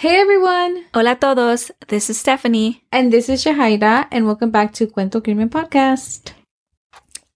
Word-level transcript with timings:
Hey 0.00 0.16
everyone! 0.16 0.86
Hola 0.94 1.14
todos, 1.14 1.70
this 1.88 2.08
is 2.08 2.18
Stephanie. 2.18 2.82
And 2.90 3.12
this 3.12 3.28
is 3.28 3.44
Shahaida, 3.44 4.08
and 4.10 4.24
welcome 4.24 4.50
back 4.50 4.72
to 4.80 4.86
Cuento 4.86 5.22
Crimen 5.22 5.50
Podcast. 5.50 6.32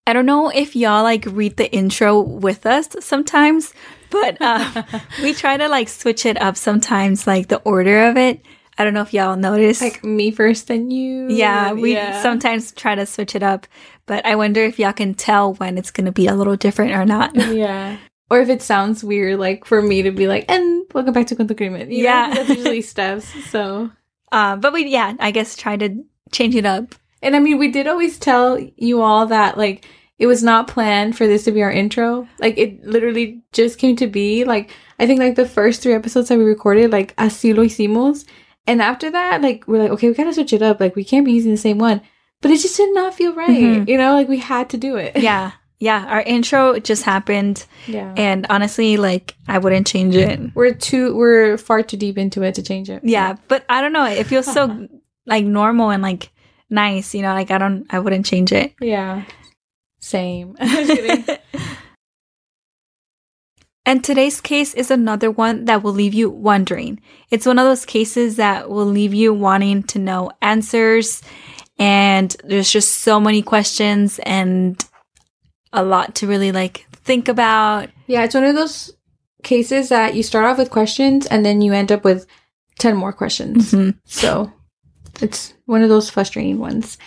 I 0.06 0.14
don't 0.14 0.24
know 0.24 0.48
if 0.48 0.74
y'all 0.74 1.02
like 1.02 1.26
read 1.26 1.58
the 1.58 1.70
intro 1.70 2.18
with 2.22 2.64
us 2.64 2.88
sometimes, 3.00 3.74
but 4.08 4.40
uh, 4.40 4.82
we 5.22 5.34
try 5.34 5.58
to 5.58 5.68
like 5.68 5.90
switch 5.90 6.24
it 6.24 6.40
up 6.40 6.56
sometimes, 6.56 7.26
like 7.26 7.48
the 7.48 7.60
order 7.68 8.06
of 8.06 8.16
it. 8.16 8.40
I 8.78 8.84
don't 8.84 8.94
know 8.94 9.02
if 9.02 9.12
y'all 9.12 9.36
notice. 9.36 9.82
Like 9.82 10.02
me 10.02 10.30
first, 10.30 10.68
then 10.68 10.90
you. 10.90 11.28
Yeah, 11.28 11.72
we 11.72 11.92
yeah. 11.92 12.22
sometimes 12.22 12.72
try 12.72 12.94
to 12.94 13.04
switch 13.04 13.34
it 13.34 13.42
up, 13.42 13.66
but 14.06 14.24
I 14.24 14.36
wonder 14.36 14.62
if 14.62 14.78
y'all 14.78 14.94
can 14.94 15.12
tell 15.12 15.52
when 15.52 15.76
it's 15.76 15.90
going 15.90 16.06
to 16.06 16.12
be 16.12 16.28
a 16.28 16.34
little 16.34 16.56
different 16.56 16.92
or 16.92 17.04
not. 17.04 17.36
Yeah. 17.36 17.98
Or 18.34 18.40
if 18.40 18.48
it 18.48 18.62
sounds 18.62 19.04
weird, 19.04 19.38
like 19.38 19.64
for 19.64 19.80
me 19.80 20.02
to 20.02 20.10
be 20.10 20.26
like, 20.26 20.46
and 20.48 20.84
welcome 20.92 21.12
back 21.12 21.28
to 21.28 21.36
Crimen. 21.36 21.92
You 21.92 22.02
yeah. 22.02 22.26
Know, 22.26 22.34
that's 22.34 22.48
usually 22.48 22.82
Steph's. 22.82 23.28
So. 23.50 23.90
Uh, 24.32 24.56
but 24.56 24.72
we, 24.72 24.88
yeah, 24.88 25.14
I 25.20 25.30
guess 25.30 25.54
try 25.54 25.76
to 25.76 26.02
change 26.32 26.56
it 26.56 26.66
up. 26.66 26.96
And 27.22 27.36
I 27.36 27.38
mean, 27.38 27.56
we 27.56 27.70
did 27.70 27.86
always 27.86 28.18
tell 28.18 28.58
you 28.58 29.00
all 29.00 29.26
that, 29.26 29.56
like, 29.56 29.86
it 30.18 30.26
was 30.26 30.42
not 30.42 30.66
planned 30.66 31.16
for 31.16 31.28
this 31.28 31.44
to 31.44 31.52
be 31.52 31.62
our 31.62 31.70
intro. 31.70 32.26
Like, 32.40 32.58
it 32.58 32.84
literally 32.84 33.44
just 33.52 33.78
came 33.78 33.94
to 33.94 34.08
be. 34.08 34.42
Like, 34.42 34.72
I 34.98 35.06
think, 35.06 35.20
like, 35.20 35.36
the 35.36 35.46
first 35.46 35.82
three 35.82 35.94
episodes 35.94 36.30
that 36.30 36.38
we 36.38 36.42
recorded, 36.42 36.90
like, 36.90 37.14
así 37.14 37.56
lo 37.56 37.62
hicimos. 37.62 38.24
And 38.66 38.82
after 38.82 39.08
that, 39.08 39.40
like, 39.40 39.68
we're 39.68 39.82
like, 39.82 39.92
okay, 39.92 40.08
we 40.08 40.14
gotta 40.14 40.34
switch 40.34 40.52
it 40.52 40.62
up. 40.62 40.80
Like, 40.80 40.96
we 40.96 41.04
can't 41.04 41.24
be 41.24 41.32
using 41.32 41.52
the 41.52 41.56
same 41.56 41.78
one. 41.78 42.00
But 42.40 42.50
it 42.50 42.58
just 42.58 42.76
did 42.76 42.92
not 42.92 43.14
feel 43.14 43.34
right. 43.34 43.50
Mm-hmm. 43.50 43.88
You 43.88 43.98
know, 43.98 44.14
like, 44.14 44.26
we 44.26 44.38
had 44.38 44.70
to 44.70 44.76
do 44.76 44.96
it. 44.96 45.16
Yeah 45.16 45.52
yeah, 45.78 46.06
our 46.06 46.22
intro 46.22 46.78
just 46.78 47.02
happened. 47.02 47.66
Yeah. 47.86 48.14
And 48.16 48.46
honestly, 48.48 48.96
like 48.96 49.36
I 49.48 49.58
wouldn't 49.58 49.86
change 49.86 50.16
it. 50.16 50.54
We're 50.54 50.74
too 50.74 51.16
we're 51.16 51.58
far 51.58 51.82
too 51.82 51.96
deep 51.96 52.18
into 52.18 52.42
it 52.42 52.54
to 52.54 52.62
change 52.62 52.90
it. 52.90 53.02
Yeah, 53.04 53.36
but 53.48 53.64
I 53.68 53.80
don't 53.80 53.92
know. 53.92 54.06
It 54.06 54.26
feels 54.26 54.50
so 54.50 54.88
like 55.26 55.44
normal 55.44 55.90
and 55.90 56.02
like 56.02 56.30
nice, 56.70 57.14
you 57.14 57.22
know, 57.22 57.34
like 57.34 57.50
I 57.50 57.58
don't 57.58 57.86
I 57.90 57.98
wouldn't 57.98 58.26
change 58.26 58.52
it. 58.52 58.74
Yeah. 58.80 59.24
Same. 60.00 60.56
and 63.86 64.04
today's 64.04 64.40
case 64.40 64.74
is 64.74 64.90
another 64.90 65.30
one 65.30 65.66
that 65.66 65.82
will 65.82 65.92
leave 65.92 66.14
you 66.14 66.30
wondering. 66.30 67.00
It's 67.30 67.46
one 67.46 67.58
of 67.58 67.64
those 67.64 67.84
cases 67.84 68.36
that 68.36 68.70
will 68.70 68.86
leave 68.86 69.14
you 69.14 69.34
wanting 69.34 69.82
to 69.84 69.98
know 69.98 70.30
answers 70.40 71.22
and 71.78 72.36
there's 72.44 72.70
just 72.70 73.00
so 73.00 73.18
many 73.18 73.42
questions 73.42 74.20
and 74.20 74.84
a 75.74 75.84
lot 75.84 76.14
to 76.16 76.26
really 76.26 76.52
like 76.52 76.86
think 76.92 77.28
about. 77.28 77.90
Yeah, 78.06 78.24
it's 78.24 78.34
one 78.34 78.44
of 78.44 78.54
those 78.54 78.94
cases 79.42 79.90
that 79.90 80.14
you 80.14 80.22
start 80.22 80.46
off 80.46 80.58
with 80.58 80.70
questions 80.70 81.26
and 81.26 81.44
then 81.44 81.60
you 81.60 81.72
end 81.72 81.92
up 81.92 82.04
with 82.04 82.26
10 82.78 82.96
more 82.96 83.12
questions. 83.12 83.72
Mm-hmm. 83.72 83.98
So 84.04 84.52
it's 85.20 85.54
one 85.66 85.82
of 85.82 85.88
those 85.88 86.10
frustrating 86.10 86.58
ones. 86.58 86.98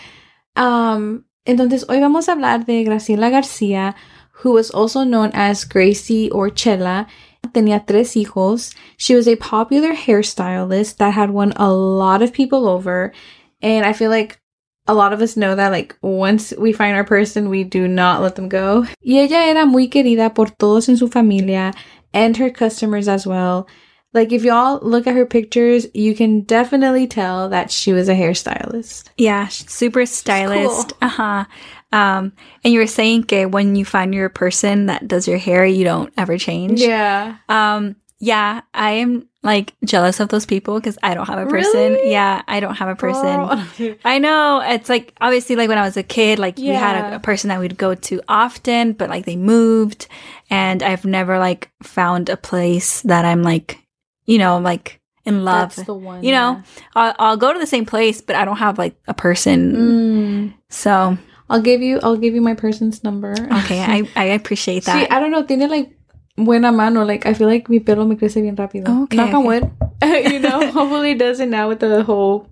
Um, 0.55 1.25
entonces, 1.45 1.85
hoy 1.87 1.99
vamos 1.99 2.27
a 2.27 2.35
hablar 2.35 2.65
de 2.65 2.83
Graciela 2.83 3.31
Garcia, 3.31 3.95
who 4.31 4.51
was 4.51 4.69
also 4.69 5.03
known 5.03 5.31
as 5.33 5.65
Gracie 5.65 6.29
or 6.31 6.49
Chela. 6.49 7.07
Tenía 7.53 7.85
tres 7.85 8.13
hijos. 8.13 8.75
She 8.97 9.15
was 9.15 9.27
a 9.27 9.37
popular 9.37 9.93
hairstylist 9.93 10.97
that 10.97 11.13
had 11.13 11.29
won 11.29 11.53
a 11.55 11.71
lot 11.71 12.21
of 12.21 12.33
people 12.33 12.67
over. 12.67 13.13
And 13.61 13.85
I 13.85 13.93
feel 13.93 14.09
like 14.09 14.39
a 14.87 14.93
lot 14.93 15.13
of 15.13 15.21
us 15.21 15.37
know 15.37 15.55
that 15.55 15.71
like 15.71 15.95
once 16.01 16.53
we 16.57 16.73
find 16.73 16.95
our 16.95 17.03
person, 17.03 17.49
we 17.49 17.63
do 17.63 17.87
not 17.87 18.21
let 18.21 18.35
them 18.35 18.49
go. 18.49 18.85
Y 19.01 19.17
ella 19.17 19.47
era 19.47 19.65
muy 19.65 19.87
querida 19.87 20.33
por 20.33 20.47
todos 20.47 20.89
en 20.89 20.97
su 20.97 21.07
familia 21.07 21.73
and 22.13 22.37
her 22.37 22.49
customers 22.49 23.07
as 23.07 23.27
well. 23.27 23.67
Like 24.13 24.31
if 24.31 24.43
y'all 24.43 24.79
look 24.81 25.05
at 25.05 25.15
her 25.15 25.25
pictures, 25.25 25.85
you 25.93 26.15
can 26.15 26.41
definitely 26.41 27.07
tell 27.07 27.49
that 27.49 27.69
she 27.69 27.93
was 27.93 28.09
a 28.09 28.15
hairstylist. 28.15 29.09
Yeah, 29.17 29.47
super 29.47 30.05
stylist. 30.05 30.89
Cool. 30.89 30.97
Uh-huh. 31.01 31.45
Um, 31.91 32.33
and 32.63 32.73
you 32.73 32.79
were 32.79 32.87
saying 32.87 33.23
que 33.23 33.45
when 33.45 33.75
you 33.75 33.85
find 33.85 34.13
your 34.13 34.29
person 34.29 34.87
that 34.87 35.07
does 35.07 35.27
your 35.27 35.37
hair, 35.37 35.65
you 35.65 35.83
don't 35.83 36.11
ever 36.17 36.37
change. 36.37 36.81
Yeah. 36.81 37.37
Um, 37.49 37.95
yeah, 38.19 38.61
I 38.73 38.91
am 38.93 39.27
like 39.43 39.73
jealous 39.85 40.19
of 40.19 40.29
those 40.29 40.45
people 40.45 40.79
because 40.79 40.97
I 41.03 41.13
don't 41.13 41.27
have 41.27 41.39
a 41.39 41.49
person. 41.49 41.93
Really? 41.93 42.11
Yeah, 42.11 42.41
I 42.47 42.59
don't 42.59 42.75
have 42.75 42.89
a 42.89 42.95
person. 42.95 43.97
I 44.05 44.19
know 44.19 44.61
it's 44.65 44.89
like 44.89 45.13
obviously 45.21 45.55
like 45.55 45.69
when 45.69 45.77
I 45.77 45.83
was 45.83 45.97
a 45.97 46.03
kid, 46.03 46.39
like 46.39 46.57
yeah. 46.57 46.71
we 46.71 46.75
had 46.75 47.13
a, 47.13 47.15
a, 47.17 47.19
person 47.19 47.49
that 47.49 47.59
we'd 47.59 47.77
go 47.77 47.93
to 47.95 48.21
often, 48.27 48.93
but 48.93 49.09
like 49.09 49.25
they 49.25 49.35
moved, 49.35 50.07
and 50.49 50.81
I've 50.81 51.05
never 51.05 51.37
like 51.37 51.69
found 51.83 52.29
a 52.29 52.37
place 52.37 53.01
that 53.03 53.23
I'm 53.23 53.43
like, 53.43 53.79
you 54.25 54.39
know, 54.39 54.57
like 54.57 54.99
in 55.23 55.45
love. 55.45 55.75
That's 55.75 55.85
the 55.85 55.93
one. 55.93 56.23
You 56.23 56.31
know, 56.31 56.51
yeah. 56.53 56.83
I'll, 56.95 57.15
I'll, 57.19 57.37
go 57.37 57.53
to 57.53 57.59
the 57.59 57.67
same 57.67 57.85
place, 57.85 58.21
but 58.21 58.35
I 58.35 58.45
don't 58.45 58.57
have 58.57 58.79
like 58.79 58.95
a 59.07 59.13
person. 59.13 59.75
Mm. 59.75 60.53
So 60.69 61.17
I'll 61.49 61.61
give 61.61 61.81
you 61.81 61.99
I'll 62.01 62.17
give 62.17 62.33
you 62.33 62.41
my 62.41 62.55
person's 62.55 63.03
number. 63.03 63.33
Okay, 63.33 63.79
I 63.81 64.09
I 64.15 64.23
appreciate 64.25 64.85
that. 64.85 64.99
See, 64.99 65.09
I 65.09 65.19
don't 65.19 65.31
know. 65.31 65.43
Tiene 65.43 65.69
like 65.69 65.91
buena 66.37 66.71
mano. 66.71 67.03
Like 67.03 67.25
I 67.25 67.33
feel 67.33 67.47
like 67.47 67.69
mi 67.69 67.79
pelo 67.79 68.05
me 68.05 68.15
crece 68.15 68.41
bien 68.41 68.55
rápido. 68.55 69.03
Okay, 69.03 69.17
Knock 69.17 69.27
okay. 69.27 69.37
on 69.37 69.45
wood. 69.45 69.71
you 70.31 70.39
know, 70.39 70.71
hopefully 70.71 71.11
it 71.11 71.19
doesn't 71.19 71.49
now 71.49 71.67
with 71.67 71.79
the 71.79 72.03
whole 72.03 72.47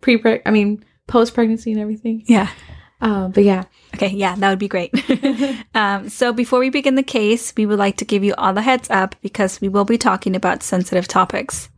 pre 0.00 0.22
I 0.46 0.50
mean 0.50 0.84
post 1.06 1.34
pregnancy 1.34 1.72
and 1.72 1.80
everything. 1.80 2.24
Yeah. 2.26 2.48
Uh, 3.00 3.28
but 3.28 3.44
yeah. 3.44 3.64
Okay, 3.94 4.08
yeah, 4.08 4.34
that 4.36 4.50
would 4.50 4.58
be 4.58 4.68
great. 4.68 4.92
um, 5.74 6.08
so 6.08 6.32
before 6.32 6.58
we 6.58 6.70
begin 6.70 6.94
the 6.94 7.02
case, 7.02 7.52
we 7.56 7.66
would 7.66 7.78
like 7.78 7.96
to 7.98 8.04
give 8.04 8.24
you 8.24 8.34
all 8.38 8.52
the 8.52 8.62
heads 8.62 8.88
up 8.90 9.14
because 9.22 9.60
we 9.60 9.68
will 9.68 9.84
be 9.84 9.98
talking 9.98 10.34
about 10.34 10.62
sensitive 10.62 11.06
topics. 11.06 11.68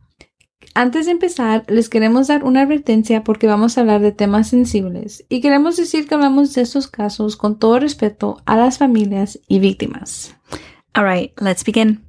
Antes 0.75 1.07
de 1.07 1.11
empezar, 1.11 1.65
les 1.67 1.89
queremos 1.89 2.27
dar 2.27 2.43
una 2.43 2.61
advertencia 2.61 3.23
porque 3.23 3.47
vamos 3.47 3.77
a 3.77 3.81
hablar 3.81 4.01
de 4.01 4.11
temas 4.11 4.49
sensibles 4.49 5.25
y 5.27 5.41
queremos 5.41 5.75
decir 5.77 6.07
que 6.07 6.15
hablamos 6.15 6.53
de 6.53 6.61
estos 6.61 6.87
casos 6.87 7.35
con 7.35 7.57
todo 7.57 7.79
respeto 7.79 8.41
a 8.45 8.55
las 8.55 8.77
familias 8.77 9.39
y 9.47 9.59
víctimas. 9.59 10.35
All 10.99 11.05
right, 11.05 11.31
let's 11.39 11.63
begin. 11.63 12.03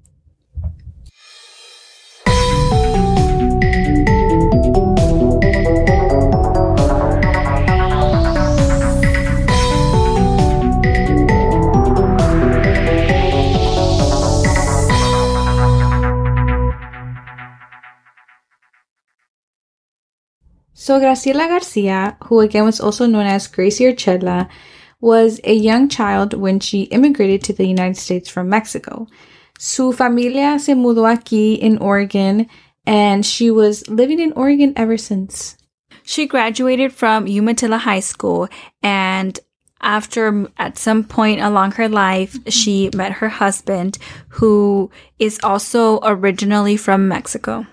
So 20.74 20.98
Graciela 20.98 21.46
Garcia, 21.46 22.16
who 22.24 22.40
again 22.40 22.64
was 22.64 22.80
also 22.80 23.06
known 23.06 23.26
as 23.26 23.46
Gracie 23.46 23.86
or 23.86 23.94
Chela, 23.94 24.48
was 25.00 25.40
a 25.44 25.54
young 25.54 25.88
child 25.88 26.34
when 26.34 26.60
she 26.60 26.82
immigrated 26.82 27.42
to 27.44 27.52
the 27.52 27.66
United 27.66 27.96
States 27.96 28.28
from 28.28 28.48
Mexico. 28.48 29.06
Su 29.58 29.92
familia 29.92 30.58
se 30.58 30.74
mudó 30.74 31.04
aquí 31.06 31.58
in 31.58 31.78
Oregon, 31.78 32.46
and 32.86 33.24
she 33.24 33.50
was 33.50 33.86
living 33.88 34.20
in 34.20 34.32
Oregon 34.32 34.72
ever 34.76 34.96
since. 34.96 35.56
She 36.02 36.26
graduated 36.26 36.92
from 36.92 37.26
Umatilla 37.26 37.78
High 37.78 38.00
School, 38.00 38.48
and 38.82 39.38
after 39.80 40.48
at 40.58 40.78
some 40.78 41.04
point 41.04 41.40
along 41.40 41.72
her 41.72 41.88
life, 41.88 42.36
she 42.48 42.90
met 42.94 43.12
her 43.12 43.28
husband, 43.28 43.98
who 44.28 44.90
is 45.18 45.38
also 45.42 46.00
originally 46.02 46.76
from 46.76 47.08
Mexico. 47.08 47.66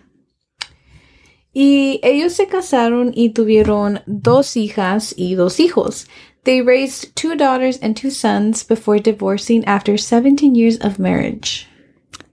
Y 1.54 2.00
ellos 2.04 2.36
se 2.36 2.46
casaron 2.46 3.12
y 3.16 3.34
tuvieron 3.34 4.04
dos 4.06 4.56
hijas 4.56 5.14
y 5.18 5.36
dos 5.36 5.60
hijos. 5.60 6.06
They 6.48 6.62
raised 6.62 7.14
two 7.18 7.36
daughters 7.36 7.78
and 7.78 7.92
two 7.98 8.10
sons 8.10 8.64
before 8.64 9.00
divorcing 9.00 9.66
after 9.66 9.98
17 9.98 10.56
years 10.56 10.78
of 10.78 10.98
marriage. 10.98 11.68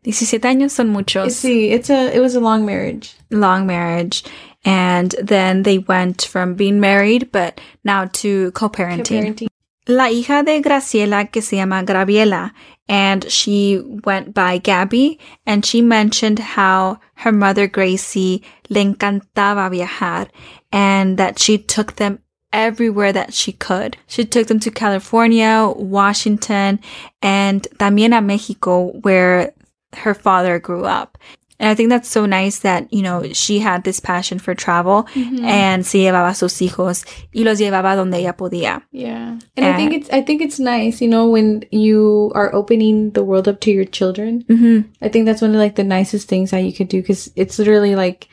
17 0.05 0.39
años 0.43 0.71
son 0.71 0.91
muchos. 0.91 1.35
See, 1.35 1.71
it's 1.71 1.91
a 1.91 2.15
it 2.15 2.21
was 2.21 2.37
a 2.37 2.41
long 2.41 2.65
marriage. 2.65 3.17
Long 3.33 3.67
marriage. 3.67 4.23
And 4.65 5.13
then 5.21 5.65
they 5.65 5.79
went 5.79 6.23
from 6.23 6.55
being 6.55 6.79
married 6.79 7.33
but 7.33 7.61
now 7.83 8.05
to 8.23 8.53
co-parenting. 8.53 9.05
co-parenting. 9.05 9.49
La 9.89 10.05
hija 10.05 10.45
de 10.45 10.63
Graciela 10.63 11.33
que 11.33 11.43
se 11.43 11.57
llama 11.57 11.83
Gabriela 11.83 12.53
and 12.89 13.29
she 13.29 13.83
went 14.05 14.33
by 14.33 14.59
Gabby 14.59 15.19
and 15.45 15.67
she 15.67 15.83
mentioned 15.83 16.39
how 16.39 17.01
her 17.17 17.33
mother 17.33 17.67
Gracie 17.67 18.45
le 18.71 18.85
encantaba 18.85 19.69
viajar 19.71 20.29
and 20.71 21.19
that 21.19 21.41
she 21.41 21.59
took 21.59 21.97
them 21.97 22.21
everywhere 22.55 23.13
that 23.13 23.35
she 23.35 23.53
could. 23.53 23.99
She 24.07 24.25
took 24.25 24.47
them 24.47 24.61
to 24.61 24.71
California, 24.71 25.71
Washington, 25.77 26.81
and 27.21 27.67
también 27.79 28.17
a 28.17 28.23
Mexico, 28.23 28.93
where 29.03 29.53
her 29.95 30.15
father 30.15 30.59
grew 30.59 30.85
up. 30.85 31.19
And 31.61 31.69
I 31.69 31.75
think 31.75 31.89
that's 31.89 32.09
so 32.09 32.27
nice 32.27 32.61
that, 32.61 32.93
you 32.93 33.03
know, 33.03 33.33
she 33.33 33.61
had 33.61 33.85
this 33.85 34.01
passion 34.01 34.39
for 34.39 34.55
travel 34.55 35.05
mm-hmm. 35.15 35.45
and 35.45 35.87
se 35.87 35.99
llevaba 35.99 36.35
sus 36.35 36.61
hijos 36.61 37.05
y 37.33 37.43
los 37.43 37.61
llevaba 37.61 37.95
donde 37.95 38.15
ella 38.15 38.33
podía. 38.37 38.83
Yeah. 38.91 39.39
And, 39.39 39.43
and, 39.57 39.67
I 39.67 39.77
think 39.77 39.93
it's 39.95 40.11
I 40.11 40.21
think 40.23 40.43
it's 40.43 40.59
nice, 40.59 41.01
you 41.01 41.09
know, 41.09 41.29
when 41.29 41.65
you 41.71 42.33
are 42.35 42.53
opening 42.55 43.13
the 43.13 43.23
world 43.23 43.47
up 43.47 43.61
to 43.61 43.71
your 43.71 43.85
children. 43.85 44.45
Mm-hmm. 44.49 44.91
I 45.01 45.09
think 45.09 45.27
that's 45.27 45.43
one 45.43 45.51
of 45.51 45.57
like 45.57 45.77
the 45.77 45.85
nicest 45.85 46.29
things 46.29 46.51
that 46.51 46.65
you 46.65 46.73
could 46.73 46.89
do 46.89 47.01
because 47.01 47.31
it's 47.37 47.59
literally 47.59 47.95
like 47.95 48.29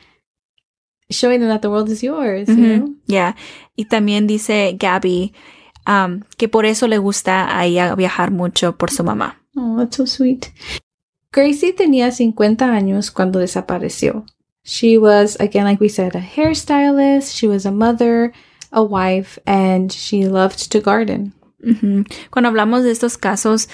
showing 1.12 1.40
them 1.40 1.48
that 1.48 1.62
the 1.62 1.70
world 1.70 1.88
is 1.88 2.02
yours. 2.02 2.48
You 2.48 2.56
know? 2.56 2.94
Yeah. 3.06 3.34
Y 3.76 3.84
también 3.84 4.26
dice 4.26 4.76
Gabby 4.78 5.32
um, 5.86 6.22
que 6.36 6.48
por 6.48 6.66
eso 6.66 6.86
le 6.86 6.98
gusta 6.98 7.56
a 7.56 7.64
ella 7.64 7.94
viajar 7.94 8.30
mucho 8.30 8.76
por 8.76 8.90
su 8.90 9.04
mamá. 9.04 9.36
Oh, 9.56 9.76
that's 9.76 9.96
so 9.96 10.06
sweet. 10.06 10.52
Gracie 11.32 11.72
tenía 11.72 12.10
50 12.10 12.72
años 12.72 13.10
cuando 13.10 13.38
desapareció. 13.38 14.26
She 14.64 14.96
was, 14.96 15.36
again, 15.40 15.64
like 15.64 15.80
we 15.80 15.88
said, 15.88 16.14
a 16.14 16.20
hairstylist. 16.20 17.34
She 17.34 17.48
was 17.48 17.66
a 17.66 17.72
mother, 17.72 18.32
a 18.70 18.82
wife, 18.82 19.38
and 19.46 19.90
she 19.90 20.26
loved 20.26 20.70
to 20.70 20.80
garden. 20.80 21.32
Cuando 22.30 22.48
hablamos 22.48 22.82
de 22.82 22.90
estos 22.90 23.16
casos, 23.16 23.68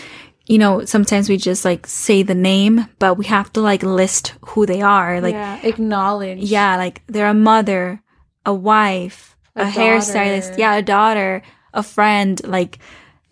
you 0.49 0.57
know, 0.57 0.85
sometimes 0.87 1.29
we 1.29 1.37
just 1.37 1.65
like 1.65 1.87
say 1.87 2.23
the 2.23 2.35
name, 2.35 2.89
but 2.99 3.15
we 3.15 3.27
have 3.27 3.53
to 3.53 3.61
like 3.61 3.83
list 3.83 4.35
who 4.47 4.65
they 4.65 4.81
are. 4.81 5.21
Like, 5.21 5.35
yeah, 5.35 5.61
acknowledge. 5.63 6.39
Yeah, 6.39 6.77
like 6.77 7.03
they're 7.07 7.29
a 7.29 7.35
mother, 7.35 8.03
a 8.47 8.55
wife, 8.55 9.37
a, 9.55 9.63
a 9.63 9.67
hairstylist, 9.67 10.57
yeah, 10.57 10.75
a 10.75 10.83
daughter, 10.83 11.43
a 11.75 11.83
friend, 11.83 12.41
like 12.47 12.79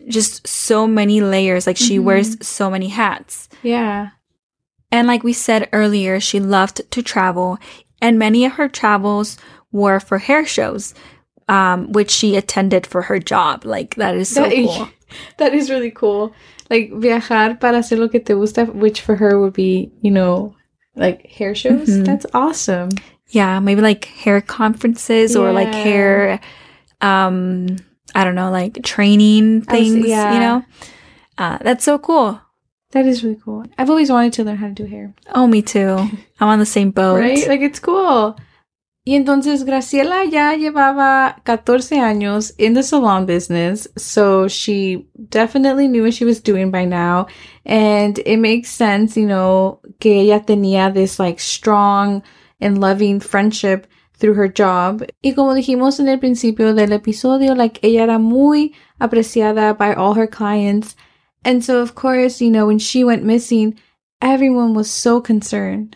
just 0.07 0.47
so 0.47 0.85
many 0.85 1.19
layers. 1.19 1.65
Like 1.65 1.75
she 1.75 1.95
mm-hmm. 1.95 2.05
wears 2.05 2.47
so 2.47 2.69
many 2.69 2.89
hats. 2.89 3.49
Yeah. 3.63 4.09
And 4.91 5.07
like 5.07 5.23
we 5.23 5.33
said 5.33 5.69
earlier, 5.73 6.19
she 6.19 6.39
loved 6.39 6.89
to 6.91 7.01
travel, 7.01 7.57
and 7.99 8.19
many 8.19 8.45
of 8.45 8.53
her 8.53 8.69
travels 8.69 9.37
were 9.71 9.99
for 9.99 10.19
hair 10.19 10.45
shows, 10.45 10.93
um, 11.49 11.91
which 11.91 12.11
she 12.11 12.35
attended 12.35 12.85
for 12.85 13.01
her 13.01 13.17
job. 13.17 13.65
Like 13.65 13.95
that 13.95 14.15
is 14.15 14.29
so 14.29 14.43
that 14.43 14.53
cool. 14.53 14.83
Is, 14.83 14.87
that 15.37 15.55
is 15.55 15.71
really 15.71 15.91
cool. 15.91 16.33
Like 16.69 16.91
viajar 16.93 17.59
para 17.59 17.79
hacer 17.79 17.97
lo 17.97 18.09
que 18.09 18.19
te 18.19 18.33
gusta, 18.33 18.65
which 18.65 19.01
for 19.01 19.15
her 19.15 19.39
would 19.39 19.53
be, 19.53 19.91
you 20.01 20.11
know, 20.11 20.55
like 20.95 21.27
hair 21.27 21.55
shows. 21.55 21.87
Mm-hmm. 21.87 22.03
That's 22.03 22.25
awesome. 22.33 22.89
Yeah, 23.29 23.59
maybe 23.59 23.81
like 23.81 24.05
hair 24.05 24.41
conferences 24.41 25.35
yeah. 25.35 25.41
or 25.41 25.51
like 25.51 25.73
hair 25.73 26.39
um 27.01 27.77
I 28.15 28.23
don't 28.23 28.35
know, 28.35 28.51
like 28.51 28.81
training 28.83 29.61
things, 29.61 29.95
was, 29.95 30.07
yeah. 30.07 30.33
you 30.33 30.39
know? 30.39 30.65
Uh, 31.37 31.57
that's 31.61 31.83
so 31.83 31.99
cool. 31.99 32.41
That 32.91 33.05
is 33.05 33.23
really 33.23 33.39
cool. 33.43 33.65
I've 33.77 33.89
always 33.89 34.09
wanted 34.09 34.33
to 34.33 34.43
learn 34.43 34.57
how 34.57 34.67
to 34.67 34.73
do 34.73 34.85
hair. 34.85 35.13
Oh, 35.35 35.45
me 35.45 35.61
too. 35.61 35.97
I'm 36.39 36.47
on 36.47 36.59
the 36.59 36.65
same 36.65 36.91
boat. 36.91 37.19
Right? 37.19 37.47
Like, 37.47 37.61
it's 37.61 37.79
cool. 37.79 38.37
Y 39.07 39.15
entonces 39.15 39.63
Graciela 39.63 40.25
ya 40.25 40.53
llevaba 40.57 41.37
14 41.45 42.01
años 42.01 42.53
in 42.57 42.73
the 42.73 42.83
salon 42.83 43.25
business, 43.25 43.89
so 43.95 44.49
she 44.49 45.07
definitely 45.29 45.87
knew 45.87 46.03
what 46.03 46.13
she 46.13 46.25
was 46.25 46.41
doing 46.41 46.71
by 46.71 46.83
now. 46.83 47.25
And 47.63 48.19
it 48.25 48.35
makes 48.35 48.69
sense, 48.69 49.15
you 49.15 49.25
know, 49.25 49.79
que 50.01 50.11
ella 50.11 50.43
tenía 50.45 50.93
this 50.93 51.19
like 51.19 51.39
strong 51.39 52.21
and 52.59 52.81
loving 52.81 53.21
friendship 53.21 53.87
through 54.19 54.33
her 54.33 54.49
job. 54.49 55.05
Y 55.23 55.31
como 55.35 55.53
dijimos 55.53 56.01
en 56.01 56.09
el 56.09 56.19
principio 56.19 56.73
del 56.73 56.91
episodio, 56.91 57.55
like 57.55 57.79
ella 57.83 58.03
era 58.03 58.19
muy 58.19 58.73
apreciada 58.99 59.77
by 59.77 59.93
all 59.93 60.15
her 60.15 60.27
clients. 60.27 60.97
And 61.45 61.63
so 61.63 61.79
of 61.81 61.95
course, 61.95 62.41
you 62.41 62.51
know, 62.51 62.67
when 62.67 62.77
she 62.77 63.05
went 63.05 63.23
missing, 63.23 63.79
everyone 64.21 64.73
was 64.73 64.91
so 64.91 65.21
concerned. 65.21 65.95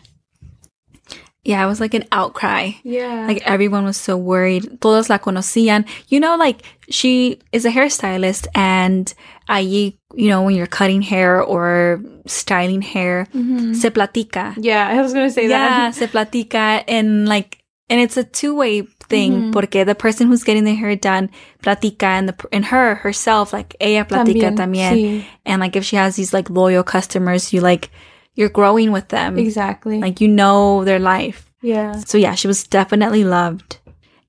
Yeah, 1.44 1.64
it 1.64 1.66
was 1.66 1.80
like 1.80 1.94
an 1.94 2.04
outcry. 2.12 2.70
Yeah. 2.84 3.26
Like 3.26 3.42
everyone 3.44 3.84
was 3.84 3.96
so 3.96 4.16
worried. 4.16 4.80
Todos 4.80 5.10
la 5.10 5.18
conocían. 5.18 5.86
You 6.08 6.20
know, 6.20 6.36
like 6.36 6.62
she 6.88 7.40
is 7.50 7.64
a 7.64 7.70
hairstylist 7.70 8.46
and 8.54 9.12
allí, 9.48 9.98
you 10.14 10.28
know, 10.28 10.42
when 10.42 10.54
you're 10.54 10.68
cutting 10.68 11.02
hair 11.02 11.42
or 11.42 12.00
styling 12.26 12.80
hair, 12.80 13.26
mm-hmm. 13.34 13.74
se 13.74 13.90
platica. 13.90 14.54
Yeah, 14.56 14.86
I 14.86 15.02
was 15.02 15.12
going 15.12 15.26
to 15.26 15.32
say 15.32 15.48
yeah, 15.48 15.58
that. 15.58 15.78
Yeah, 15.78 15.90
se 15.90 16.06
platica 16.06 16.84
and 16.86 17.28
like 17.28 17.58
and 17.90 18.00
it's 18.00 18.16
a 18.16 18.24
two-way 18.24 18.82
thing 19.08 19.32
mm-hmm. 19.32 19.50
porque 19.50 19.84
the 19.84 19.94
person 19.94 20.28
who's 20.28 20.44
getting 20.44 20.64
the 20.64 20.74
hair 20.74 20.94
done 20.94 21.28
platica 21.62 22.04
and 22.04 22.28
the 22.28 22.48
and 22.52 22.64
her 22.66 22.94
herself 22.96 23.52
like 23.52 23.74
ella 23.80 24.04
platica 24.04 24.54
también, 24.54 24.56
también. 24.56 24.92
Sí. 24.92 25.24
and 25.44 25.60
like 25.60 25.76
if 25.76 25.84
she 25.84 25.96
has 25.96 26.16
these 26.16 26.32
like 26.32 26.48
loyal 26.48 26.84
customers 26.84 27.52
you 27.52 27.60
like 27.60 27.90
you're 28.34 28.50
growing 28.50 28.92
with 28.92 29.08
them. 29.08 29.38
Exactly. 29.38 30.00
Like 30.00 30.20
you 30.20 30.28
know 30.28 30.84
their 30.84 31.00
life. 31.00 31.50
Yeah. 31.62 32.00
So 32.06 32.18
yeah 32.18 32.34
she 32.34 32.48
was 32.48 32.64
definitely 32.64 33.24
loved. 33.24 33.78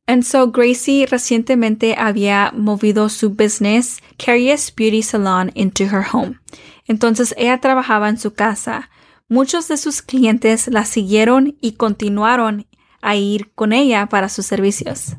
And 0.06 0.24
so 0.26 0.48
Gracie 0.48 1.06
recientemente 1.06 1.96
había 1.98 2.52
movido 2.54 3.10
su 3.10 3.30
business 3.30 4.02
Carious 4.18 4.74
Beauty 4.76 5.02
Salon 5.02 5.52
into 5.56 5.86
her 5.86 6.04
home. 6.04 6.40
Entonces 6.88 7.34
ella 7.38 7.60
trabajaba 7.60 8.10
en 8.10 8.18
su 8.18 8.34
casa. 8.34 8.90
Muchos 9.30 9.68
de 9.70 9.78
sus 9.78 10.02
clientes 10.02 10.68
la 10.68 10.84
siguieron 10.84 11.58
y 11.62 11.74
continuaron 11.74 12.68
a 13.02 13.16
ir 13.16 13.52
con 13.56 13.72
ella 13.72 14.08
para 14.08 14.30
sus 14.30 14.46
servicios. 14.46 15.16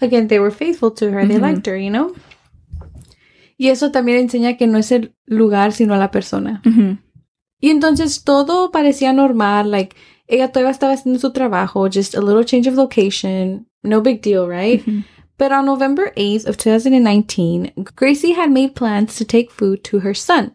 Again, 0.00 0.28
they 0.28 0.38
were 0.38 0.52
faithful 0.52 0.92
to 0.92 1.06
her. 1.06 1.26
They 1.26 1.38
liked 1.38 1.66
her, 1.66 1.76
you 1.76 1.90
know? 1.90 2.12
Y 3.56 3.68
eso 3.68 3.90
también 3.90 4.18
enseña 4.18 4.56
que 4.56 4.66
no 4.66 4.78
es 4.78 4.92
el 4.92 5.14
lugar, 5.24 5.72
sino 5.72 5.96
la 5.96 6.10
persona. 6.10 6.62
Y 7.60 7.70
entonces 7.70 8.22
todo 8.24 8.70
parecía 8.70 9.12
normal, 9.12 9.70
like, 9.70 9.96
ella 10.26 10.52
todavía 10.52 10.72
estaba 10.72 10.92
haciendo 10.92 11.20
su 11.20 11.32
trabajo, 11.32 11.88
just 11.88 12.14
a 12.14 12.20
little 12.20 12.44
change 12.44 12.68
of 12.68 12.74
location, 12.74 13.66
no 13.82 14.00
big 14.00 14.20
deal, 14.20 14.46
right? 14.46 14.82
But 15.38 15.52
on 15.52 15.66
November 15.66 16.12
8th 16.16 16.46
of 16.46 16.56
2019, 16.56 17.72
Gracie 17.94 18.32
had 18.32 18.50
made 18.50 18.74
plans 18.74 19.16
to 19.16 19.24
take 19.24 19.50
food 19.50 19.84
to 19.84 20.00
her 20.00 20.14
son. 20.14 20.54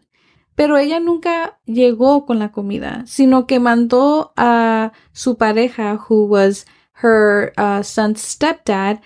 Pero 0.56 0.76
ella 0.76 1.00
nunca 1.00 1.58
llegó 1.66 2.26
con 2.26 2.38
la 2.38 2.48
comida, 2.48 3.04
sino 3.06 3.46
que 3.46 3.58
mandó 3.58 4.32
a 4.36 4.92
su 5.12 5.36
pareja, 5.36 5.98
who 6.08 6.26
was 6.26 6.66
her 7.00 7.52
uh, 7.56 7.82
son's 7.82 8.20
stepdad, 8.20 9.00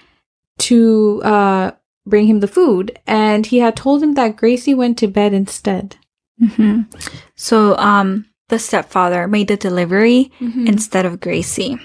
to 0.58 1.20
uh, 1.22 1.70
bring 2.04 2.26
him 2.26 2.40
the 2.40 2.48
food. 2.48 2.98
And 3.06 3.46
he 3.46 3.58
had 3.58 3.76
told 3.76 4.02
him 4.02 4.14
that 4.14 4.36
Gracie 4.36 4.74
went 4.74 4.98
to 4.98 5.08
bed 5.08 5.32
instead. 5.32 5.96
Mm-hmm. 6.40 6.82
So 7.34 7.76
um, 7.76 8.26
the 8.48 8.58
stepfather 8.58 9.26
made 9.28 9.48
the 9.48 9.56
delivery 9.56 10.30
mm-hmm. 10.40 10.66
instead 10.66 11.06
of 11.06 11.20
Gracie. 11.20 11.78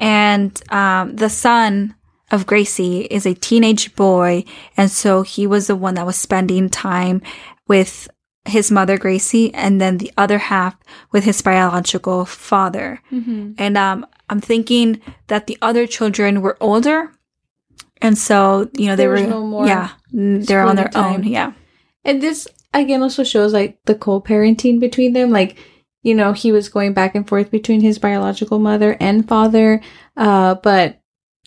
And 0.00 0.60
um, 0.72 1.16
the 1.16 1.30
son 1.30 1.94
of 2.30 2.46
Gracie 2.46 3.02
is 3.02 3.26
a 3.26 3.34
teenage 3.34 3.94
boy. 3.94 4.44
And 4.76 4.90
so 4.90 5.22
he 5.22 5.46
was 5.46 5.66
the 5.66 5.76
one 5.76 5.94
that 5.94 6.06
was 6.06 6.16
spending 6.16 6.68
time 6.68 7.22
with 7.68 8.08
his 8.46 8.70
mother 8.70 8.98
Gracie 8.98 9.52
and 9.54 9.80
then 9.80 9.98
the 9.98 10.12
other 10.16 10.38
half 10.38 10.76
with 11.12 11.24
his 11.24 11.40
biological 11.40 12.24
father. 12.24 13.00
Mm-hmm. 13.10 13.52
And 13.58 13.78
um, 13.78 14.06
I'm 14.28 14.40
thinking 14.40 15.00
that 15.28 15.46
the 15.46 15.58
other 15.62 15.86
children 15.86 16.42
were 16.42 16.56
older. 16.60 17.12
And 18.02 18.18
so, 18.18 18.68
you 18.76 18.86
know, 18.86 18.96
they 18.96 19.08
were, 19.08 19.20
no 19.20 19.64
yeah, 19.64 19.90
they're 20.12 20.64
on 20.64 20.76
their 20.76 20.88
time. 20.88 21.20
own. 21.20 21.24
Yeah. 21.24 21.52
And 22.04 22.20
this 22.22 22.46
again 22.80 23.02
also 23.02 23.24
shows 23.24 23.52
like 23.52 23.78
the 23.84 23.94
co 23.94 24.20
parenting 24.20 24.80
between 24.80 25.12
them. 25.12 25.30
Like, 25.30 25.56
you 26.02 26.14
know, 26.14 26.32
he 26.32 26.52
was 26.52 26.68
going 26.68 26.92
back 26.92 27.14
and 27.14 27.26
forth 27.26 27.50
between 27.50 27.80
his 27.80 27.98
biological 27.98 28.58
mother 28.58 28.96
and 29.00 29.26
father. 29.26 29.80
Uh, 30.16 30.56
but 30.56 31.00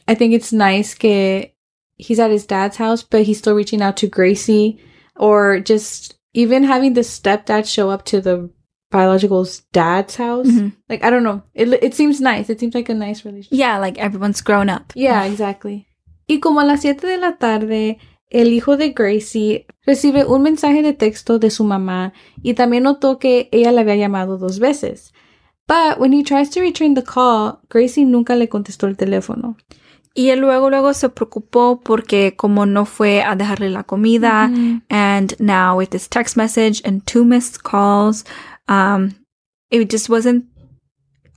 I 0.08 0.16
think 0.16 0.34
it's 0.34 0.54
nice 0.54 0.96
that 0.96 1.52
he's 1.96 2.20
at 2.20 2.32
his 2.32 2.46
dad's 2.46 2.78
house, 2.78 3.04
but 3.04 3.24
he's 3.24 3.38
still 3.38 3.56
reaching 3.56 3.82
out 3.82 3.98
to 3.98 4.08
Gracie 4.08 4.80
or 5.16 5.60
just 5.60 6.18
even 6.34 6.64
having 6.64 6.94
the 6.94 7.02
stepdad 7.02 7.72
show 7.72 7.90
up 7.90 8.06
to 8.06 8.22
the 8.22 8.50
biological 8.90 9.46
dad's 9.74 10.16
house 10.16 10.48
mm-hmm. 10.48 10.70
like 10.88 11.04
i 11.04 11.10
don't 11.10 11.24
know 11.24 11.44
it, 11.54 11.68
it 11.84 11.94
seems 11.94 12.22
nice 12.22 12.50
it 12.50 12.58
seems 12.58 12.74
like 12.74 12.88
a 12.88 12.94
nice 12.94 13.26
relationship 13.26 13.60
yeah 13.60 13.78
like 13.78 13.98
everyone's 13.98 14.40
grown 14.40 14.70
up 14.70 14.94
yeah 14.96 15.26
exactly 15.26 15.88
y 16.30 16.40
como 16.42 16.62
a 16.62 16.64
las 16.64 16.82
siete 16.82 17.06
de 17.06 17.18
la 17.18 17.36
tarde 17.36 17.98
el 18.30 18.54
hijo 18.54 18.78
de 18.78 18.90
Gracie 18.92 19.66
recibe 19.86 20.26
un 20.26 20.42
mensaje 20.42 20.82
de 20.82 20.94
texto 20.94 21.40
de 21.40 21.50
su 21.50 21.64
mamá 21.64 22.14
y 22.42 22.54
también 22.54 22.84
notó 22.84 23.20
que 23.20 23.50
ella 23.52 23.72
le 23.72 23.82
había 23.82 23.96
llamado 23.96 24.38
dos 24.38 24.60
veces. 24.60 25.14
But 25.68 26.00
when 26.00 26.14
he 26.14 26.24
tries 26.24 26.50
to 26.52 26.62
return 26.62 26.94
the 26.96 27.04
call, 27.04 27.60
Gracie 27.70 28.06
nunca 28.06 28.36
le 28.36 28.48
contestó 28.48 28.88
el 28.88 28.96
teléfono. 28.96 29.58
Y 30.14 30.30
él 30.30 30.40
luego, 30.40 30.70
luego 30.70 30.94
se 30.94 31.10
preocupó 31.10 31.80
porque 31.84 32.36
como 32.36 32.66
no 32.66 32.86
fue 32.86 33.22
a 33.22 33.36
dejarle 33.36 33.70
la 33.70 33.84
comida, 33.84 34.50
and 34.90 35.36
now 35.40 35.78
with 35.78 35.90
this 35.90 36.10
text 36.10 36.36
message 36.36 36.82
and 36.84 37.04
two 37.06 37.24
missed 37.24 37.62
calls, 37.62 38.26
um, 38.68 39.14
it 39.70 39.92
just 39.92 40.10
wasn't 40.10 40.46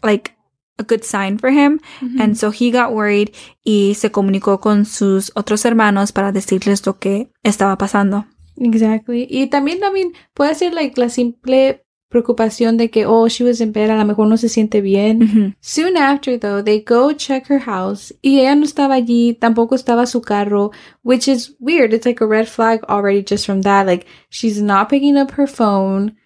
like 0.03 0.35
a 0.81 0.83
good 0.83 1.05
sign 1.05 1.39
for 1.39 1.51
him. 1.51 1.81
Mm-hmm. 2.01 2.21
And 2.21 2.37
so 2.37 2.51
he 2.51 2.73
got 2.73 2.93
worried 2.93 3.33
y 3.65 3.95
se 3.95 4.11
comunicó 4.11 4.61
con 4.61 4.85
sus 4.85 5.31
otros 5.37 5.65
hermanos 5.65 6.13
para 6.13 6.33
decirles 6.33 6.85
lo 6.87 6.99
que 6.99 7.31
estaba 7.45 7.77
pasando. 7.79 8.27
Exactly. 8.57 9.27
Y 9.31 9.47
también, 9.47 9.81
también 9.81 10.13
puede 10.35 10.55
ser 10.55 10.75
like 10.75 11.01
la 11.01 11.09
simple 11.09 11.85
preocupación 12.11 12.77
de 12.77 12.91
que, 12.91 13.07
oh, 13.07 13.29
she 13.29 13.45
was 13.45 13.61
in 13.61 13.73
bed, 13.73 13.89
a 13.89 13.97
lo 13.97 14.05
mejor 14.05 14.27
no 14.27 14.37
se 14.37 14.49
siente 14.49 14.81
bien. 14.83 15.57
Soon 15.61 15.97
after, 15.97 16.37
though, 16.37 16.61
they 16.63 16.81
go 16.81 17.13
check 17.13 17.47
her 17.49 17.61
house 17.61 18.13
y 18.21 18.41
ella 18.41 18.57
no 18.57 18.65
estaba 18.65 18.97
allí, 18.97 19.35
tampoco 19.35 19.77
estaba 19.77 20.07
su 20.07 20.21
carro, 20.21 20.73
which 21.03 21.29
is 21.29 21.55
weird. 21.61 21.95
It's 21.95 22.05
like 22.05 22.21
a 22.21 22.27
red 22.27 22.49
flag 22.49 22.81
already 22.89 23.23
just 23.23 23.47
from 23.47 23.63
that. 23.63 23.87
Like, 23.87 24.07
she's 24.29 24.61
not 24.61 24.89
picking 24.89 25.17
up 25.17 25.31
her 25.33 25.47
phone 25.47 26.17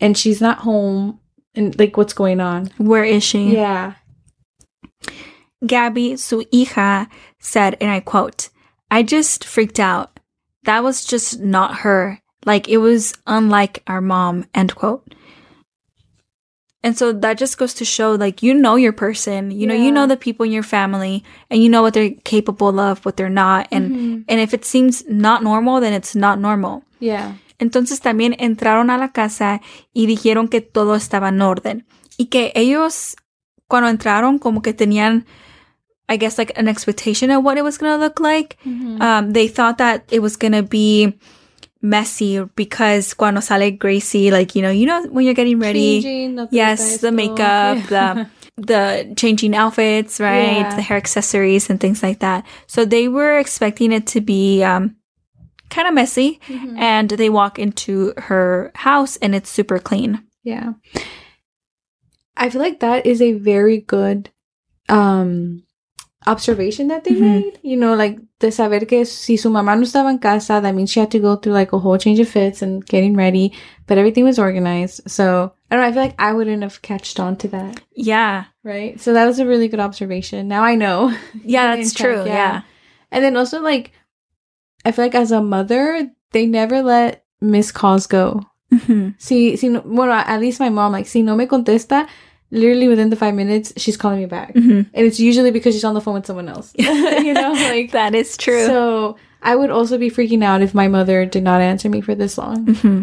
and 0.00 0.16
she's 0.16 0.40
not 0.40 0.58
home. 0.58 1.20
And 1.58 1.76
like, 1.76 1.96
what's 1.96 2.12
going 2.12 2.40
on? 2.40 2.70
Where 2.78 3.04
is 3.04 3.24
she? 3.24 3.52
Yeah. 3.52 3.94
Gabby, 5.66 6.16
su 6.16 6.44
hija, 6.52 7.08
said, 7.40 7.76
and 7.80 7.90
I 7.90 7.98
quote, 7.98 8.48
I 8.92 9.02
just 9.02 9.44
freaked 9.44 9.80
out. 9.80 10.20
That 10.62 10.84
was 10.84 11.04
just 11.04 11.40
not 11.40 11.78
her. 11.78 12.22
Like 12.46 12.68
it 12.68 12.78
was 12.78 13.12
unlike 13.26 13.82
our 13.88 14.00
mom, 14.00 14.46
end 14.54 14.76
quote. 14.76 15.12
And 16.84 16.96
so 16.96 17.12
that 17.12 17.38
just 17.38 17.58
goes 17.58 17.74
to 17.74 17.84
show 17.84 18.12
like 18.12 18.40
you 18.40 18.54
know 18.54 18.76
your 18.76 18.92
person, 18.92 19.50
you 19.50 19.66
know, 19.66 19.74
you 19.74 19.90
know 19.90 20.06
the 20.06 20.16
people 20.16 20.46
in 20.46 20.52
your 20.52 20.62
family 20.62 21.24
and 21.50 21.60
you 21.60 21.68
know 21.68 21.82
what 21.82 21.92
they're 21.92 22.12
capable 22.22 22.78
of, 22.78 23.04
what 23.04 23.16
they're 23.16 23.28
not. 23.28 23.66
And 23.72 23.90
mm-hmm. 23.90 24.22
and 24.28 24.40
if 24.40 24.54
it 24.54 24.64
seems 24.64 25.04
not 25.08 25.42
normal, 25.42 25.80
then 25.80 25.92
it's 25.92 26.14
not 26.14 26.38
normal. 26.38 26.84
Yeah. 27.00 27.34
Entonces 27.58 28.00
también 28.00 28.36
entraron 28.38 28.90
a 28.90 28.98
la 28.98 29.12
casa 29.12 29.60
y 29.92 30.06
dijeron 30.06 30.48
que 30.48 30.60
todo 30.60 30.94
estaba 30.94 31.28
en 31.30 31.42
orden. 31.42 31.86
Y 32.16 32.26
que 32.26 32.52
ellos 32.54 33.16
cuando 33.66 33.88
entraron 33.88 34.38
como 34.38 34.62
que 34.62 34.72
tenían 34.72 35.26
I 36.08 36.16
guess 36.16 36.38
like 36.38 36.52
an 36.56 36.68
expectation 36.68 37.30
of 37.30 37.44
what 37.44 37.58
it 37.58 37.62
was 37.62 37.76
going 37.76 37.92
to 37.92 37.98
look 38.02 38.18
like. 38.18 38.56
Mm-hmm. 38.64 39.02
Um, 39.02 39.32
they 39.32 39.46
thought 39.46 39.76
that 39.78 40.04
it 40.10 40.20
was 40.20 40.36
going 40.36 40.52
to 40.52 40.62
be 40.62 41.12
messy 41.82 42.42
because 42.56 43.12
cuando 43.14 43.40
sale 43.40 43.70
Gracie, 43.76 44.30
like, 44.30 44.54
you 44.54 44.62
know, 44.62 44.70
you 44.70 44.86
know, 44.86 45.06
when 45.08 45.26
you're 45.26 45.34
getting 45.34 45.60
ready. 45.60 46.02
Changing, 46.02 46.48
yes, 46.50 46.98
the 46.98 47.12
makeup, 47.12 47.78
yeah. 47.90 48.24
the, 48.56 48.62
the 48.62 49.14
changing 49.16 49.54
outfits, 49.54 50.18
right? 50.18 50.60
Yeah. 50.60 50.76
The 50.76 50.82
hair 50.82 50.96
accessories 50.96 51.68
and 51.68 51.78
things 51.78 52.02
like 52.02 52.20
that. 52.20 52.46
So 52.66 52.86
they 52.86 53.08
were 53.08 53.38
expecting 53.38 53.92
it 53.92 54.06
to 54.08 54.22
be, 54.22 54.64
um, 54.64 54.96
kind 55.70 55.88
of 55.88 55.94
messy 55.94 56.40
mm-hmm. 56.46 56.78
and 56.78 57.10
they 57.10 57.30
walk 57.30 57.58
into 57.58 58.12
her 58.16 58.72
house 58.74 59.16
and 59.16 59.34
it's 59.34 59.50
super 59.50 59.78
clean. 59.78 60.24
Yeah. 60.42 60.74
I 62.36 62.50
feel 62.50 62.60
like 62.60 62.80
that 62.80 63.06
is 63.06 63.20
a 63.20 63.32
very 63.32 63.78
good, 63.80 64.30
um, 64.88 65.64
observation 66.26 66.88
that 66.88 67.04
they 67.04 67.12
mm-hmm. 67.12 67.40
made. 67.40 67.58
You 67.62 67.76
know, 67.76 67.94
like 67.94 68.18
de 68.38 68.50
saber 68.50 68.86
que 68.86 69.04
si 69.04 69.36
su 69.36 69.50
mamá 69.50 69.76
no 69.76 69.82
estaba 69.82 70.10
en 70.10 70.18
casa, 70.18 70.60
that 70.60 70.74
means 70.74 70.90
she 70.90 71.00
had 71.00 71.10
to 71.10 71.18
go 71.18 71.36
through 71.36 71.54
like 71.54 71.72
a 71.72 71.78
whole 71.78 71.98
change 71.98 72.20
of 72.20 72.28
fits 72.28 72.62
and 72.62 72.84
getting 72.86 73.16
ready, 73.16 73.52
but 73.86 73.98
everything 73.98 74.24
was 74.24 74.38
organized. 74.38 75.10
So 75.10 75.52
I 75.70 75.76
don't 75.76 75.82
know. 75.82 75.88
I 75.88 75.92
feel 75.92 76.02
like 76.02 76.20
I 76.20 76.32
wouldn't 76.32 76.62
have 76.62 76.82
catched 76.82 77.18
on 77.18 77.36
to 77.38 77.48
that. 77.48 77.80
Yeah. 77.94 78.44
Right. 78.62 79.00
So 79.00 79.12
that 79.14 79.26
was 79.26 79.38
a 79.38 79.46
really 79.46 79.68
good 79.68 79.80
observation. 79.80 80.48
Now 80.48 80.62
I 80.62 80.74
know. 80.74 81.16
Yeah, 81.44 81.76
that's 81.76 81.94
true. 81.94 82.24
Yeah. 82.24 82.34
yeah. 82.34 82.62
And 83.10 83.24
then 83.24 83.36
also 83.36 83.60
like, 83.60 83.92
I 84.84 84.92
feel 84.92 85.04
like 85.04 85.14
as 85.14 85.32
a 85.32 85.40
mother, 85.40 86.10
they 86.32 86.46
never 86.46 86.82
let 86.82 87.24
miss 87.40 87.72
calls 87.72 88.06
go. 88.06 88.42
Mm-hmm. 88.72 89.10
Si, 89.18 89.56
si 89.56 89.68
no, 89.68 89.80
bueno, 89.80 90.12
at 90.12 90.40
least 90.40 90.60
my 90.60 90.68
mom, 90.68 90.92
like, 90.92 91.06
si 91.06 91.22
no 91.22 91.34
me 91.36 91.46
contesta, 91.46 92.08
literally 92.50 92.88
within 92.88 93.10
the 93.10 93.16
five 93.16 93.34
minutes, 93.34 93.72
she's 93.76 93.96
calling 93.96 94.20
me 94.20 94.26
back. 94.26 94.54
Mm-hmm. 94.54 94.90
And 94.92 95.06
it's 95.06 95.20
usually 95.20 95.50
because 95.50 95.74
she's 95.74 95.84
on 95.84 95.94
the 95.94 96.00
phone 96.00 96.14
with 96.14 96.26
someone 96.26 96.48
else. 96.48 96.72
you 96.78 97.34
know, 97.34 97.52
like 97.52 97.92
that 97.92 98.14
is 98.14 98.36
true. 98.36 98.66
So 98.66 99.16
I 99.42 99.56
would 99.56 99.70
also 99.70 99.98
be 99.98 100.10
freaking 100.10 100.44
out 100.44 100.62
if 100.62 100.74
my 100.74 100.88
mother 100.88 101.24
did 101.24 101.42
not 101.42 101.60
answer 101.60 101.88
me 101.88 102.00
for 102.00 102.14
this 102.14 102.38
long. 102.38 102.66
Mm-hmm. 102.66 103.02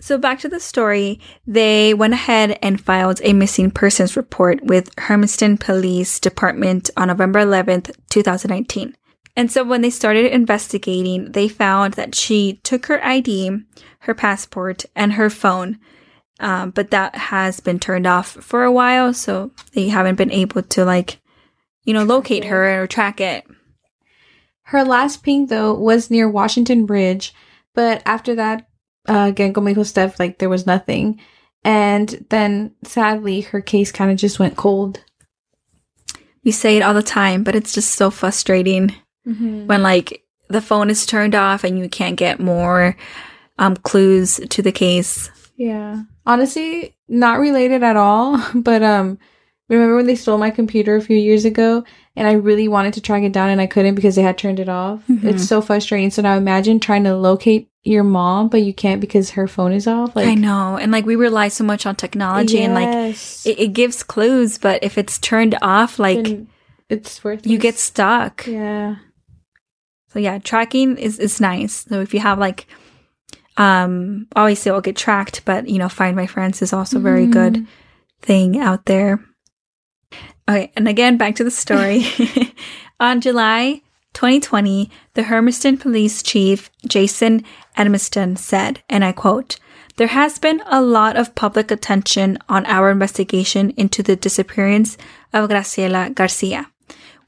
So 0.00 0.18
back 0.18 0.38
to 0.40 0.48
the 0.48 0.60
story, 0.60 1.20
they 1.46 1.94
went 1.94 2.12
ahead 2.12 2.58
and 2.62 2.80
filed 2.80 3.20
a 3.24 3.32
missing 3.32 3.70
persons 3.70 4.16
report 4.16 4.62
with 4.62 4.94
Hermiston 4.96 5.58
Police 5.58 6.20
Department 6.20 6.90
on 6.96 7.08
November 7.08 7.40
11th, 7.40 7.92
2019. 8.10 8.94
And 9.36 9.52
so 9.52 9.64
when 9.64 9.82
they 9.82 9.90
started 9.90 10.32
investigating, 10.32 11.32
they 11.32 11.48
found 11.48 11.94
that 11.94 12.14
she 12.14 12.60
took 12.62 12.86
her 12.86 13.04
ID, 13.04 13.58
her 14.00 14.14
passport, 14.14 14.86
and 14.94 15.12
her 15.12 15.28
phone 15.28 15.78
um, 16.38 16.70
but 16.70 16.90
that 16.90 17.14
has 17.14 17.60
been 17.60 17.78
turned 17.78 18.06
off 18.06 18.28
for 18.28 18.64
a 18.64 18.72
while, 18.72 19.14
so 19.14 19.52
they 19.72 19.88
haven't 19.88 20.16
been 20.16 20.30
able 20.30 20.62
to 20.62 20.84
like, 20.84 21.18
you 21.84 21.94
know, 21.94 22.04
locate 22.04 22.44
her 22.44 22.82
or 22.82 22.86
track 22.86 23.20
it. 23.20 23.46
Her 24.64 24.84
last 24.84 25.22
ping 25.22 25.46
though 25.46 25.72
was 25.74 26.10
near 26.10 26.28
Washington 26.28 26.86
Bridge, 26.86 27.32
but 27.74 28.02
after 28.04 28.34
that, 28.34 28.68
uh, 29.06 29.30
dijo 29.32 29.86
Steph, 29.86 30.18
like 30.18 30.38
there 30.38 30.48
was 30.48 30.66
nothing, 30.66 31.20
and 31.64 32.26
then 32.28 32.74
sadly, 32.84 33.40
her 33.40 33.60
case 33.60 33.90
kind 33.90 34.10
of 34.10 34.18
just 34.18 34.38
went 34.38 34.56
cold. 34.56 35.02
We 36.44 36.52
say 36.52 36.76
it 36.76 36.82
all 36.82 36.94
the 36.94 37.02
time, 37.02 37.44
but 37.44 37.56
it's 37.56 37.72
just 37.72 37.92
so 37.92 38.10
frustrating 38.10 38.94
mm-hmm. 39.26 39.66
when 39.66 39.82
like 39.82 40.22
the 40.48 40.60
phone 40.60 40.90
is 40.90 41.06
turned 41.06 41.34
off 41.34 41.64
and 41.64 41.78
you 41.78 41.88
can't 41.88 42.16
get 42.16 42.40
more 42.40 42.96
um, 43.58 43.76
clues 43.76 44.40
to 44.50 44.62
the 44.62 44.72
case. 44.72 45.30
Yeah. 45.56 46.02
Honestly, 46.24 46.94
not 47.08 47.38
related 47.38 47.82
at 47.82 47.96
all, 47.96 48.42
but 48.54 48.82
um 48.82 49.18
remember 49.68 49.96
when 49.96 50.06
they 50.06 50.14
stole 50.14 50.38
my 50.38 50.50
computer 50.50 50.94
a 50.94 51.00
few 51.00 51.16
years 51.16 51.44
ago 51.44 51.84
and 52.14 52.28
I 52.28 52.32
really 52.32 52.68
wanted 52.68 52.94
to 52.94 53.00
track 53.00 53.24
it 53.24 53.32
down 53.32 53.50
and 53.50 53.60
I 53.60 53.66
couldn't 53.66 53.96
because 53.96 54.14
they 54.14 54.22
had 54.22 54.38
turned 54.38 54.60
it 54.60 54.68
off. 54.68 55.02
Mm-hmm. 55.08 55.26
It's 55.26 55.46
so 55.46 55.60
frustrating. 55.60 56.10
So 56.10 56.22
now 56.22 56.36
imagine 56.36 56.78
trying 56.78 57.04
to 57.04 57.16
locate 57.16 57.68
your 57.86 58.04
mom, 58.04 58.48
but 58.48 58.62
you 58.62 58.74
can't 58.74 59.00
because 59.00 59.30
her 59.30 59.46
phone 59.46 59.72
is 59.72 59.86
off. 59.86 60.16
Like 60.16 60.26
I 60.26 60.34
know, 60.34 60.76
and 60.76 60.90
like 60.90 61.06
we 61.06 61.16
rely 61.16 61.48
so 61.48 61.62
much 61.62 61.86
on 61.86 61.94
technology, 61.94 62.58
yes. 62.58 62.64
and 62.64 62.74
like 62.74 63.58
it, 63.58 63.62
it, 63.62 63.72
gives 63.72 64.02
clues, 64.02 64.58
but 64.58 64.82
if 64.82 64.98
it's 64.98 65.18
turned 65.18 65.56
off, 65.62 65.98
like 65.98 66.24
then 66.24 66.48
it's 66.88 67.22
worth. 67.22 67.46
You 67.46 67.58
get 67.58 67.76
stuck. 67.76 68.46
Yeah. 68.46 68.96
So 70.16 70.20
yeah, 70.20 70.38
tracking 70.38 70.96
is 70.96 71.18
is 71.18 71.42
nice. 71.42 71.84
So 71.90 72.00
if 72.00 72.14
you 72.14 72.20
have 72.20 72.38
like 72.38 72.66
um, 73.58 74.28
obviously, 74.34 74.72
I'll 74.72 74.80
get 74.80 74.96
tracked, 74.96 75.44
but 75.44 75.68
you 75.68 75.76
know, 75.76 75.90
Find 75.90 76.16
My 76.16 76.26
Friends 76.26 76.62
is 76.62 76.72
also 76.72 76.96
a 76.96 77.02
very 77.02 77.24
mm-hmm. 77.24 77.32
good 77.32 77.66
thing 78.22 78.58
out 78.58 78.86
there. 78.86 79.22
Okay, 80.48 80.72
and 80.74 80.88
again, 80.88 81.18
back 81.18 81.34
to 81.36 81.44
the 81.44 81.50
story. 81.50 82.06
On 83.00 83.20
July 83.20 83.82
2020, 84.14 84.88
the 85.12 85.24
Hermiston 85.24 85.76
Police 85.78 86.22
Chief 86.22 86.70
Jason 86.88 87.44
Edmiston 87.76 88.38
said, 88.38 88.82
and 88.88 89.04
I 89.04 89.12
quote, 89.12 89.58
There 89.98 90.06
has 90.06 90.38
been 90.38 90.62
a 90.64 90.80
lot 90.80 91.16
of 91.16 91.34
public 91.34 91.70
attention 91.70 92.38
on 92.48 92.64
our 92.64 92.90
investigation 92.90 93.68
into 93.76 94.02
the 94.02 94.16
disappearance 94.16 94.96
of 95.34 95.50
Graciela 95.50 96.14
Garcia. 96.14 96.70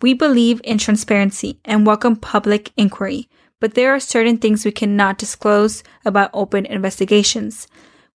We 0.01 0.15
believe 0.15 0.61
in 0.65 0.79
transparency 0.79 1.61
and 1.65 1.87
welcome 1.87 2.17
public 2.17 2.73
inquiry 2.77 3.29
but 3.61 3.75
there 3.75 3.95
are 3.95 4.01
certain 4.01 4.39
things 4.39 4.65
we 4.65 4.73
cannot 4.73 5.19
disclose 5.19 5.83
about 6.05 6.31
open 6.33 6.67
investigations. 6.67 7.67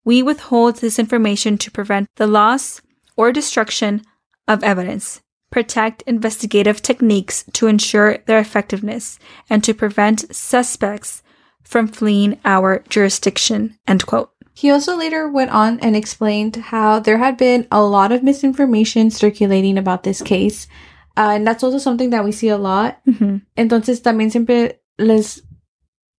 We 0.06 0.24
withhold 0.24 0.78
this 0.78 1.00
information 1.00 1.58
to 1.60 1.72
prevent 1.72 2.08
the 2.16 2.28
loss 2.28 2.82
or 3.16 3.32
destruction 3.32 4.04
of 4.48 4.64
evidence, 4.64 5.22
protect 5.52 6.04
investigative 6.04 6.82
techniques 6.82 7.46
to 7.54 7.68
ensure 7.68 8.20
their 8.26 8.40
effectiveness, 8.40 9.20
and 9.50 9.64
to 9.64 9.74
prevent 9.74 10.34
suspects 10.36 11.22
from 11.64 11.88
fleeing 11.88 12.40
our 12.44 12.84
jurisdiction. 12.90 13.78
End 13.88 14.06
quote. 14.06 14.32
He 14.56 14.70
also 14.70 14.96
later 14.96 15.28
went 15.28 15.52
on 15.52 15.80
and 15.80 15.96
explained 15.96 16.56
how 16.56 17.00
there 17.00 17.18
had 17.18 17.38
been 17.38 17.68
a 17.72 17.82
lot 17.84 18.12
of 18.12 18.24
misinformation 18.24 19.10
circulating 19.10 19.78
about 19.78 20.04
this 20.04 20.22
case. 20.22 20.68
Uh, 21.16 21.34
and 21.36 21.46
that's 21.46 21.64
also 21.64 21.78
something 21.78 22.10
that 22.10 22.24
we 22.24 22.32
see 22.32 22.50
a 22.50 22.58
lot. 22.58 23.00
Mm-hmm. 23.08 23.38
Entonces 23.56 24.02
también 24.02 24.32
siempre 24.32 24.80
les 24.98 25.42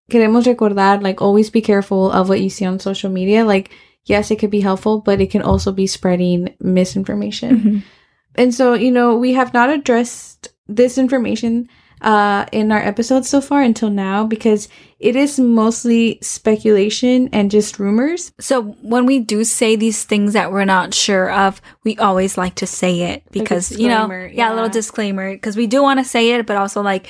queremos 0.09 0.45
recordar, 0.45 1.01
like, 1.01 1.21
always 1.21 1.49
be 1.49 1.61
careful 1.61 2.11
of 2.11 2.29
what 2.29 2.39
you 2.39 2.49
see 2.49 2.65
on 2.65 2.79
social 2.79 3.09
media. 3.09 3.43
Like, 3.43 3.71
yes, 4.05 4.31
it 4.31 4.39
could 4.39 4.51
be 4.51 4.61
helpful, 4.61 5.01
but 5.01 5.19
it 5.19 5.31
can 5.31 5.41
also 5.41 5.71
be 5.71 5.87
spreading 5.87 6.55
misinformation. 6.59 7.57
Mm-hmm. 7.57 7.77
And 8.35 8.53
so, 8.53 8.73
you 8.73 8.91
know, 8.91 9.17
we 9.17 9.33
have 9.33 9.53
not 9.53 9.69
addressed 9.69 10.49
this 10.67 10.97
information 10.97 11.67
uh, 12.05 12.45
in 12.51 12.71
our 12.71 12.79
episodes 12.79 13.27
so 13.27 13.41
far 13.41 13.63
until 13.63 13.89
now 13.89 14.23
because 14.23 14.69
it 14.99 15.15
is 15.15 15.39
mostly 15.39 16.19
speculation 16.21 17.27
and 17.33 17.49
just 17.49 17.79
rumors. 17.79 18.31
So 18.39 18.61
when 18.83 19.07
we 19.07 19.19
do 19.19 19.43
say 19.43 19.75
these 19.75 20.03
things 20.03 20.33
that 20.33 20.51
we're 20.51 20.65
not 20.65 20.93
sure 20.93 21.31
of, 21.31 21.59
we 21.83 21.97
always 21.97 22.37
like 22.37 22.55
to 22.55 22.67
say 22.67 23.01
it 23.13 23.23
because, 23.31 23.71
you 23.71 23.87
know, 23.87 24.09
yeah, 24.09 24.27
yeah, 24.31 24.53
a 24.53 24.55
little 24.55 24.69
disclaimer 24.69 25.33
because 25.33 25.57
we 25.57 25.65
do 25.65 25.81
want 25.81 25.99
to 25.99 26.05
say 26.05 26.31
it, 26.31 26.45
but 26.45 26.57
also 26.57 26.83
like 26.83 27.07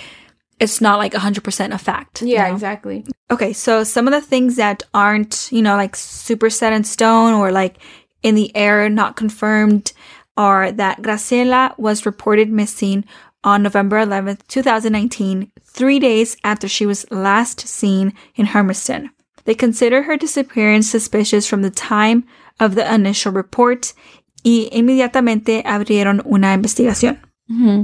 it's 0.61 0.79
not 0.79 0.97
like 0.97 1.11
100% 1.11 1.73
a 1.73 1.77
fact. 1.77 2.21
Yeah, 2.21 2.43
you 2.43 2.47
know? 2.47 2.53
exactly. 2.55 3.05
Okay, 3.29 3.51
so 3.51 3.83
some 3.83 4.07
of 4.07 4.13
the 4.13 4.21
things 4.21 4.55
that 4.55 4.83
aren't, 4.93 5.49
you 5.51 5.61
know, 5.61 5.75
like 5.75 5.97
super 5.97 6.49
set 6.49 6.71
in 6.71 6.85
stone 6.85 7.33
or 7.33 7.51
like 7.51 7.79
in 8.23 8.35
the 8.35 8.55
air, 8.55 8.87
not 8.87 9.17
confirmed, 9.17 9.91
are 10.37 10.71
that 10.71 11.01
Graciela 11.01 11.77
was 11.77 12.05
reported 12.05 12.49
missing 12.49 13.05
on 13.45 13.63
November 13.63 13.97
11th, 14.03 14.45
2019, 14.47 15.51
three 15.63 15.99
days 15.99 16.35
after 16.43 16.67
she 16.67 16.85
was 16.85 17.09
last 17.11 17.61
seen 17.61 18.13
in 18.35 18.47
Hermiston. 18.47 19.11
They 19.45 19.55
consider 19.55 20.03
her 20.03 20.17
disappearance 20.17 20.89
suspicious 20.89 21.47
from 21.47 21.61
the 21.61 21.69
time 21.69 22.25
of 22.59 22.75
the 22.75 22.93
initial 22.93 23.31
report 23.31 23.93
y 24.43 24.67
inmediatamente 24.73 25.63
abrieron 25.63 26.21
una 26.25 26.53
investigación. 26.53 27.19
Mm-hmm. 27.49 27.83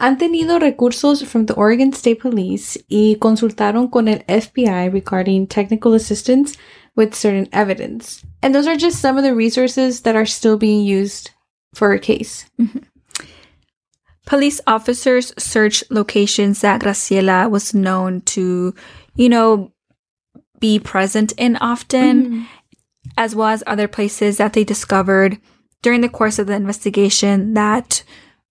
han 0.00 0.16
tenido 0.16 0.58
recursos 0.58 1.22
from 1.22 1.44
the 1.44 1.54
Oregon 1.54 1.92
State 1.92 2.20
Police 2.20 2.78
y 2.88 3.16
consultaron 3.20 3.88
con 3.90 4.08
el 4.08 4.24
FBI 4.26 4.90
regarding 4.90 5.46
technical 5.46 5.92
assistance 5.94 6.56
with 6.96 7.14
certain 7.14 7.48
evidence. 7.52 8.24
And 8.42 8.54
those 8.54 8.66
are 8.66 8.76
just 8.76 9.00
some 9.00 9.18
of 9.18 9.24
the 9.24 9.34
resources 9.34 10.00
that 10.02 10.16
are 10.16 10.26
still 10.26 10.56
being 10.56 10.84
used 10.84 11.30
for 11.74 11.92
a 11.92 11.98
case. 11.98 12.46
Mm-hmm. 12.58 12.78
Police 14.26 14.60
officers 14.66 15.32
searched 15.38 15.90
locations 15.90 16.60
that 16.60 16.82
Graciela 16.82 17.50
was 17.50 17.74
known 17.74 18.20
to, 18.22 18.74
you 19.14 19.28
know, 19.28 19.72
be 20.60 20.78
present 20.78 21.32
in 21.38 21.56
often, 21.56 22.24
mm-hmm. 22.24 22.42
as 23.16 23.34
well 23.34 23.48
as 23.48 23.64
other 23.66 23.88
places 23.88 24.36
that 24.36 24.52
they 24.52 24.62
discovered 24.62 25.38
during 25.82 26.02
the 26.02 26.08
course 26.08 26.38
of 26.38 26.46
the 26.46 26.54
investigation 26.54 27.54
that 27.54 28.04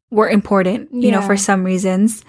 were 0.10 0.30
important, 0.30 0.92
you 0.92 1.10
yeah. 1.10 1.12
know, 1.12 1.22
for 1.22 1.38
some 1.38 1.64
reasons 1.64 2.24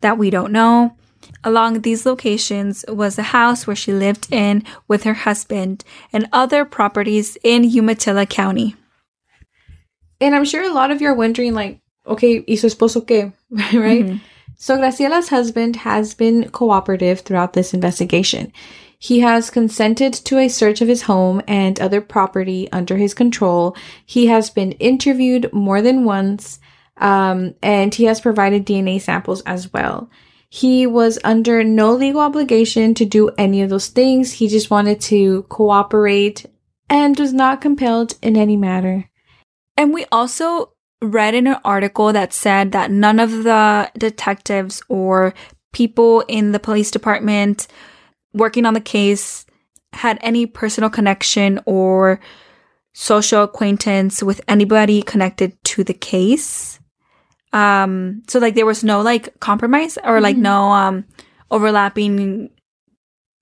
that 0.00 0.18
we 0.18 0.30
don't 0.30 0.52
know. 0.52 0.96
Along 1.42 1.80
these 1.80 2.06
locations 2.06 2.84
was 2.88 3.18
a 3.18 3.22
house 3.22 3.66
where 3.66 3.76
she 3.76 3.92
lived 3.92 4.32
in 4.32 4.62
with 4.88 5.04
her 5.04 5.14
husband 5.14 5.84
and 6.12 6.28
other 6.32 6.64
properties 6.64 7.36
in 7.44 7.64
Umatilla 7.64 8.24
County. 8.26 8.74
And 10.20 10.34
I'm 10.34 10.44
sure 10.44 10.62
a 10.62 10.72
lot 10.72 10.90
of 10.90 11.02
you 11.02 11.08
are 11.08 11.14
wondering, 11.14 11.52
like, 11.52 11.80
okay, 12.06 12.44
¿y 12.46 12.56
su 12.56 12.66
esposo 12.66 13.06
qué? 13.06 13.32
right? 13.50 14.04
Mm-hmm. 14.04 14.16
So 14.56 14.78
Graciela's 14.78 15.28
husband 15.28 15.76
has 15.76 16.14
been 16.14 16.48
cooperative 16.50 17.20
throughout 17.20 17.52
this 17.52 17.74
investigation. 17.74 18.52
He 18.98 19.20
has 19.20 19.50
consented 19.50 20.14
to 20.14 20.38
a 20.38 20.48
search 20.48 20.80
of 20.80 20.88
his 20.88 21.02
home 21.02 21.42
and 21.46 21.78
other 21.78 22.00
property 22.00 22.70
under 22.72 22.96
his 22.96 23.12
control. 23.12 23.76
He 24.06 24.26
has 24.26 24.48
been 24.48 24.72
interviewed 24.72 25.52
more 25.52 25.82
than 25.82 26.04
once, 26.04 26.58
um, 26.96 27.54
and 27.62 27.94
he 27.94 28.04
has 28.04 28.20
provided 28.20 28.64
DNA 28.64 29.00
samples 29.00 29.42
as 29.42 29.72
well. 29.72 30.08
He 30.48 30.86
was 30.86 31.18
under 31.24 31.64
no 31.64 31.92
legal 31.92 32.20
obligation 32.20 32.94
to 32.94 33.04
do 33.04 33.28
any 33.36 33.60
of 33.60 33.70
those 33.70 33.88
things. 33.88 34.32
He 34.32 34.46
just 34.46 34.70
wanted 34.70 35.00
to 35.02 35.42
cooperate 35.50 36.46
and 36.88 37.18
was 37.18 37.32
not 37.32 37.60
compelled 37.60 38.14
in 38.22 38.36
any 38.36 38.56
matter. 38.56 39.10
And 39.76 39.92
we 39.92 40.06
also 40.12 40.73
read 41.04 41.34
in 41.34 41.46
an 41.46 41.58
article 41.64 42.12
that 42.12 42.32
said 42.32 42.72
that 42.72 42.90
none 42.90 43.20
of 43.20 43.44
the 43.44 43.90
detectives 43.96 44.82
or 44.88 45.34
people 45.72 46.24
in 46.28 46.52
the 46.52 46.60
police 46.60 46.90
department 46.90 47.66
working 48.32 48.66
on 48.66 48.74
the 48.74 48.80
case 48.80 49.44
had 49.92 50.18
any 50.20 50.46
personal 50.46 50.90
connection 50.90 51.60
or 51.66 52.20
social 52.92 53.42
acquaintance 53.42 54.22
with 54.22 54.40
anybody 54.48 55.02
connected 55.02 55.52
to 55.64 55.84
the 55.84 55.94
case. 55.94 56.78
Um, 57.52 58.22
so 58.28 58.38
like 58.38 58.54
there 58.54 58.66
was 58.66 58.82
no 58.82 59.02
like 59.02 59.38
compromise 59.40 59.98
or 60.02 60.20
like 60.20 60.34
mm-hmm. 60.34 60.42
no 60.42 60.72
um 60.72 61.04
overlapping 61.50 62.50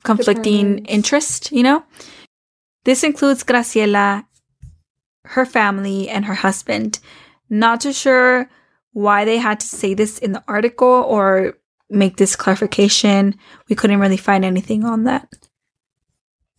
conflicting 0.05 0.85
interest, 0.87 1.53
you 1.53 1.63
know? 1.63 1.85
This 2.85 3.05
includes 3.05 3.45
Graciela, 3.45 4.25
her 5.25 5.47
family, 5.47 6.09
and 6.09 6.25
her 6.25 6.35
husband. 6.35 6.99
Not 7.53 7.83
too 7.83 7.93
sure 7.93 8.49
why 8.95 9.27
they 9.27 9.37
had 9.37 9.61
to 9.61 9.67
say 9.67 9.93
this 9.93 10.19
in 10.19 10.33
the 10.33 10.43
article 10.49 10.89
or 10.89 11.59
make 11.91 12.17
this 12.17 12.35
clarification. 12.35 13.35
We 13.69 13.77
couldn't 13.77 14.01
really 14.01 14.17
find 14.17 14.43
anything 14.43 14.85
on 14.85 15.05
that. 15.05 15.29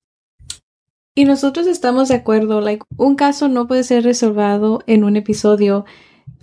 Y 1.14 1.24
nosotros 1.24 1.66
estamos 1.66 2.08
de 2.08 2.14
acuerdo, 2.14 2.60
like, 2.60 2.84
un 2.96 3.16
caso 3.16 3.48
no 3.48 3.66
puede 3.66 3.82
ser 3.84 4.04
resolvido 4.04 4.82
en 4.86 5.04
un 5.04 5.16
episodio 5.16 5.86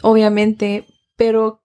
obviamente, 0.01 0.85
pero 1.15 1.61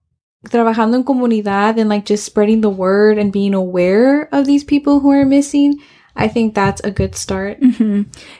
trabajando 0.50 0.96
en 0.96 1.04
comunidad 1.04 1.78
and 1.78 1.88
like 1.88 2.06
just 2.06 2.24
spreading 2.24 2.60
the 2.60 2.68
word 2.68 3.18
and 3.18 3.32
being 3.32 3.54
aware 3.54 4.28
of 4.32 4.46
these 4.46 4.64
people 4.64 5.00
who 5.00 5.12
are 5.12 5.24
missing, 5.24 5.80
I 6.16 6.28
think 6.28 6.54
that's 6.54 6.82
a 6.84 6.90
good 6.90 7.14
start. 7.14 7.58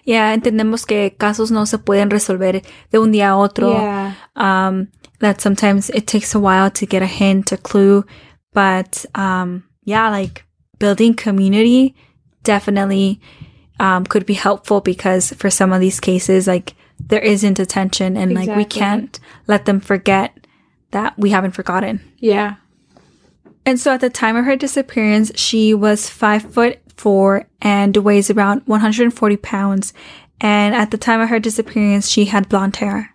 Yeah, 0.05 0.35
entendemos 0.35 0.85
que 0.85 1.15
casos 1.17 1.51
no 1.51 1.65
se 1.67 1.79
pueden 1.79 2.11
resolver 2.11 2.63
de 2.91 2.99
un 2.99 3.13
día 3.13 3.31
a 3.31 3.37
otro. 3.37 3.73
Yeah. 3.73 4.17
Um, 4.37 4.89
that 5.23 5.41
sometimes 5.41 5.89
it 5.91 6.07
takes 6.07 6.35
a 6.35 6.41
while 6.41 6.71
to 6.73 6.85
get 6.85 7.01
a 7.01 7.07
hint, 7.07 7.53
a 7.53 7.57
clue, 7.57 8.05
but 8.53 9.07
um, 9.15 9.65
yeah, 9.85 10.11
like 10.11 10.45
building 10.79 11.15
community 11.15 11.95
definitely 12.43 13.21
um, 13.79 14.05
could 14.05 14.27
be 14.27 14.35
helpful 14.35 14.81
because 14.81 15.33
for 15.35 15.49
some 15.49 15.73
of 15.73 15.81
these 15.81 16.01
cases, 16.01 16.49
like 16.49 16.75
there 16.99 17.21
isn't 17.21 17.61
attention 17.61 18.17
and 18.17 18.33
exactly. 18.33 18.55
like 18.55 18.57
we 18.57 18.65
can't 18.65 19.21
let 19.47 19.65
them 19.65 19.79
forget 19.79 20.37
that 20.91 21.17
we 21.17 21.31
haven't 21.31 21.53
forgotten. 21.53 22.01
Yeah. 22.19 22.57
And 23.65 23.79
so 23.79 23.93
at 23.93 24.01
the 24.01 24.11
time 24.11 24.35
of 24.37 24.45
her 24.45 24.57
disappearance, 24.57 25.31
she 25.37 25.73
was 25.73 26.11
five 26.11 26.43
foot 26.43 26.81
four 26.97 27.47
and 27.61 27.97
weighs 27.97 28.29
around 28.29 28.63
140 28.67 29.37
pounds. 29.37 29.93
And 30.41 30.75
at 30.75 30.91
the 30.91 30.99
time 30.99 31.21
of 31.21 31.29
her 31.29 31.39
disappearance, 31.39 32.09
she 32.09 32.25
had 32.25 32.49
blonde 32.49 32.77
hair. 32.77 33.12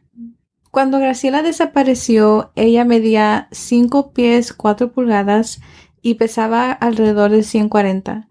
Cuando 0.72 1.00
Graciela 1.00 1.42
desapareció, 1.42 2.52
ella 2.56 2.86
medía 2.86 3.48
5 3.52 4.14
pies 4.14 4.54
4 4.54 4.92
pulgadas 4.92 5.62
y 6.02 6.16
pesaba 6.16 6.72
alrededor 6.72 7.32
de 7.32 7.44
140. 7.44 8.28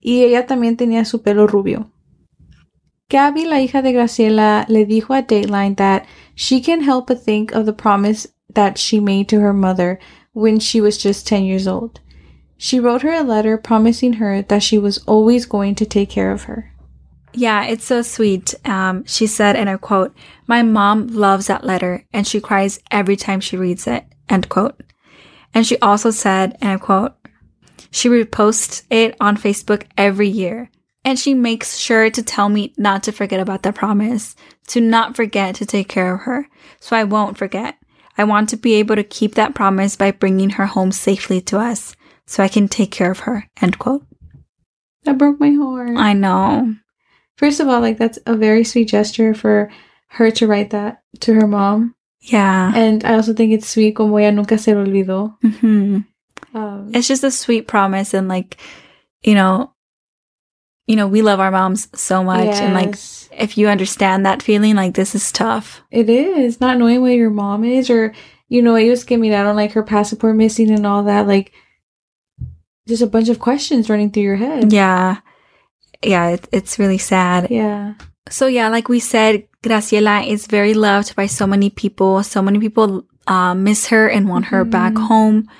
Y 0.00 0.22
ella 0.22 0.46
también 0.46 0.76
tenía 0.76 1.04
su 1.04 1.22
pelo 1.22 1.46
rubio. 1.46 1.90
Gabby, 3.08 3.44
la 3.44 3.60
hija 3.60 3.82
de 3.82 3.92
Graciela, 3.92 4.64
le 4.68 4.86
dijo 4.86 5.14
a 5.14 5.22
Dateline 5.22 5.76
that 5.76 6.04
she 6.34 6.60
can 6.60 6.80
help 6.80 7.06
but 7.06 7.22
think 7.22 7.52
of 7.54 7.64
the 7.66 7.72
promise 7.72 8.28
that 8.52 8.76
she 8.76 8.98
made 8.98 9.28
to 9.28 9.40
her 9.40 9.52
mother 9.52 9.98
when 10.32 10.58
she 10.58 10.80
was 10.80 10.98
just 10.98 11.26
10 11.26 11.44
years 11.44 11.66
old. 11.66 12.00
She 12.56 12.80
wrote 12.80 13.02
her 13.02 13.12
a 13.12 13.22
letter 13.22 13.58
promising 13.58 14.14
her 14.14 14.42
that 14.42 14.62
she 14.62 14.78
was 14.78 14.98
always 15.06 15.46
going 15.46 15.74
to 15.76 15.86
take 15.86 16.08
care 16.08 16.32
of 16.32 16.44
her. 16.44 16.73
Yeah, 17.34 17.64
it's 17.64 17.84
so 17.84 18.02
sweet. 18.02 18.54
Um, 18.64 19.04
she 19.06 19.26
said, 19.26 19.56
and 19.56 19.68
I 19.68 19.76
quote, 19.76 20.14
My 20.46 20.62
mom 20.62 21.08
loves 21.08 21.48
that 21.48 21.64
letter 21.64 22.04
and 22.12 22.26
she 22.26 22.40
cries 22.40 22.78
every 22.90 23.16
time 23.16 23.40
she 23.40 23.56
reads 23.56 23.86
it, 23.86 24.04
end 24.28 24.48
quote. 24.48 24.80
And 25.52 25.66
she 25.66 25.78
also 25.78 26.10
said, 26.10 26.56
and 26.60 26.70
I 26.70 26.76
quote, 26.78 27.14
she 27.90 28.08
reposts 28.08 28.82
it 28.90 29.16
on 29.20 29.36
Facebook 29.36 29.84
every 29.96 30.28
year. 30.28 30.70
And 31.04 31.18
she 31.18 31.34
makes 31.34 31.76
sure 31.76 32.10
to 32.10 32.22
tell 32.22 32.48
me 32.48 32.72
not 32.78 33.02
to 33.04 33.12
forget 33.12 33.38
about 33.38 33.62
that 33.62 33.74
promise, 33.74 34.34
to 34.68 34.80
not 34.80 35.14
forget 35.14 35.54
to 35.56 35.66
take 35.66 35.88
care 35.88 36.14
of 36.14 36.22
her. 36.22 36.48
So 36.80 36.96
I 36.96 37.04
won't 37.04 37.38
forget. 37.38 37.76
I 38.16 38.24
want 38.24 38.48
to 38.48 38.56
be 38.56 38.74
able 38.74 38.96
to 38.96 39.04
keep 39.04 39.34
that 39.34 39.54
promise 39.54 39.96
by 39.96 40.12
bringing 40.12 40.50
her 40.50 40.66
home 40.66 40.92
safely 40.92 41.40
to 41.42 41.58
us 41.58 41.94
so 42.26 42.42
I 42.42 42.48
can 42.48 42.68
take 42.68 42.90
care 42.90 43.10
of 43.10 43.20
her. 43.20 43.48
End 43.60 43.78
quote. 43.78 44.04
That 45.04 45.18
broke 45.18 45.38
my 45.38 45.50
heart. 45.50 45.96
I 45.96 46.14
know. 46.14 46.74
First 47.36 47.60
of 47.60 47.68
all, 47.68 47.80
like 47.80 47.98
that's 47.98 48.18
a 48.26 48.36
very 48.36 48.64
sweet 48.64 48.88
gesture 48.88 49.34
for 49.34 49.70
her 50.08 50.30
to 50.32 50.46
write 50.46 50.70
that 50.70 51.02
to 51.20 51.34
her 51.34 51.46
mom. 51.46 51.94
Yeah. 52.20 52.72
And 52.74 53.04
I 53.04 53.14
also 53.14 53.34
think 53.34 53.52
it's 53.52 53.68
sweet 53.68 53.96
como 53.96 54.16
ella 54.16 54.32
nunca 54.32 54.56
se 54.58 54.74
lo 54.74 54.84
olvidó. 54.84 55.36
Mm-hmm. 55.44 55.98
Um, 56.56 56.90
it's 56.94 57.08
just 57.08 57.24
a 57.24 57.30
sweet 57.30 57.66
promise 57.66 58.14
and 58.14 58.28
like, 58.28 58.56
you 59.22 59.34
know, 59.34 59.72
you 60.86 60.96
know, 60.96 61.08
we 61.08 61.22
love 61.22 61.40
our 61.40 61.50
moms 61.50 61.88
so 61.98 62.22
much. 62.22 62.44
Yes. 62.44 62.60
And 62.60 62.74
like, 62.74 62.94
if 63.42 63.56
you 63.56 63.68
understand 63.68 64.26
that 64.26 64.42
feeling, 64.42 64.76
like, 64.76 64.94
this 64.94 65.14
is 65.14 65.32
tough. 65.32 65.82
It 65.90 66.10
is. 66.10 66.60
Not 66.60 66.76
knowing 66.78 67.00
where 67.00 67.14
your 67.14 67.30
mom 67.30 67.64
is, 67.64 67.88
or, 67.88 68.12
you 68.48 68.60
know, 68.60 68.74
ellos 68.74 69.04
que 69.04 69.16
miraron 69.16 69.54
like 69.54 69.72
her 69.72 69.82
passport 69.82 70.36
missing 70.36 70.70
and 70.70 70.86
all 70.86 71.04
that. 71.04 71.26
Like, 71.26 71.52
just 72.86 73.02
a 73.02 73.06
bunch 73.06 73.30
of 73.30 73.38
questions 73.38 73.88
running 73.88 74.10
through 74.10 74.24
your 74.24 74.36
head. 74.36 74.74
Yeah. 74.74 75.20
Yeah. 76.06 76.30
It, 76.30 76.48
it's 76.52 76.78
really 76.78 76.98
sad. 76.98 77.50
Yeah. 77.50 77.94
So, 78.30 78.46
yeah, 78.46 78.68
like 78.68 78.88
we 78.88 79.00
said, 79.00 79.46
Graciela 79.62 80.26
is 80.26 80.46
very 80.46 80.74
loved 80.74 81.14
by 81.14 81.26
so 81.26 81.46
many 81.46 81.70
people. 81.70 82.22
So 82.22 82.40
many 82.40 82.58
people 82.58 83.06
uh, 83.26 83.54
miss 83.54 83.88
her 83.88 84.08
and 84.08 84.28
want 84.28 84.46
mm-hmm. 84.46 84.54
her 84.56 84.64
back 84.64 84.94
mm-hmm. 84.94 85.04
home. 85.04 85.50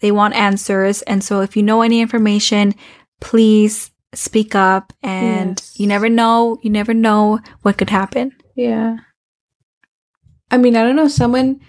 They 0.00 0.10
want 0.10 0.34
answers. 0.34 1.02
And 1.02 1.22
so, 1.22 1.40
if 1.40 1.56
you 1.56 1.62
know 1.62 1.82
any 1.82 2.00
information, 2.00 2.74
please 3.20 3.90
speak 4.14 4.54
up 4.54 4.92
and 5.02 5.58
yes. 5.58 5.78
you 5.78 5.86
never 5.86 6.08
know, 6.08 6.58
you 6.62 6.70
never 6.70 6.94
know 6.94 7.40
what 7.62 7.78
could 7.78 7.90
happen. 7.90 8.32
Yeah. 8.54 8.98
I 10.50 10.56
mean, 10.56 10.76
I 10.76 10.82
don't 10.82 10.96
know, 10.96 11.08
someone 11.08 11.60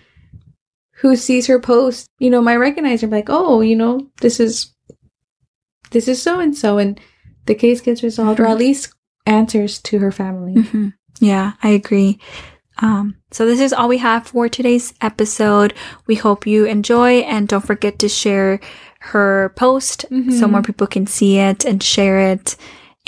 who 0.98 1.16
sees 1.16 1.48
her 1.48 1.60
post, 1.60 2.08
you 2.20 2.30
know, 2.30 2.42
might 2.42 2.58
recognize 2.58 3.02
her 3.02 3.08
like, 3.08 3.30
oh, 3.30 3.62
you 3.62 3.76
know, 3.76 4.10
this 4.22 4.40
is 4.40 4.74
this 5.92 6.08
is 6.08 6.22
so 6.22 6.40
and 6.40 6.56
so 6.56 6.78
and 6.78 7.00
the 7.46 7.56
case 7.56 7.82
gets 7.82 8.04
resolved 8.04 8.40
mm-hmm. 8.40 8.48
or 8.48 8.52
at 8.52 8.58
least 8.58 8.94
answers 9.26 9.80
to 9.80 10.00
her 10.00 10.12
family. 10.12 10.56
Mm-hmm. 10.56 10.90
Yeah, 11.20 11.54
I 11.64 11.70
agree. 11.70 12.20
Um, 12.80 13.16
so 13.32 13.46
this 13.46 13.60
is 13.60 13.72
all 13.72 13.88
we 13.88 14.00
have 14.00 14.28
for 14.28 14.50
today's 14.50 14.94
episode. 15.02 15.74
We 16.08 16.16
hope 16.16 16.46
you 16.46 16.66
enjoy 16.66 17.20
and 17.20 17.48
don't 17.48 17.66
forget 17.66 18.00
to 18.00 18.10
share 18.10 18.60
her 19.00 19.54
post 19.56 20.06
mm-hmm. 20.10 20.32
so 20.32 20.48
more 20.48 20.62
people 20.62 20.88
can 20.88 21.08
see 21.08 21.38
it 21.38 21.64
and 21.64 21.82
share 21.82 22.20
it 22.20 22.58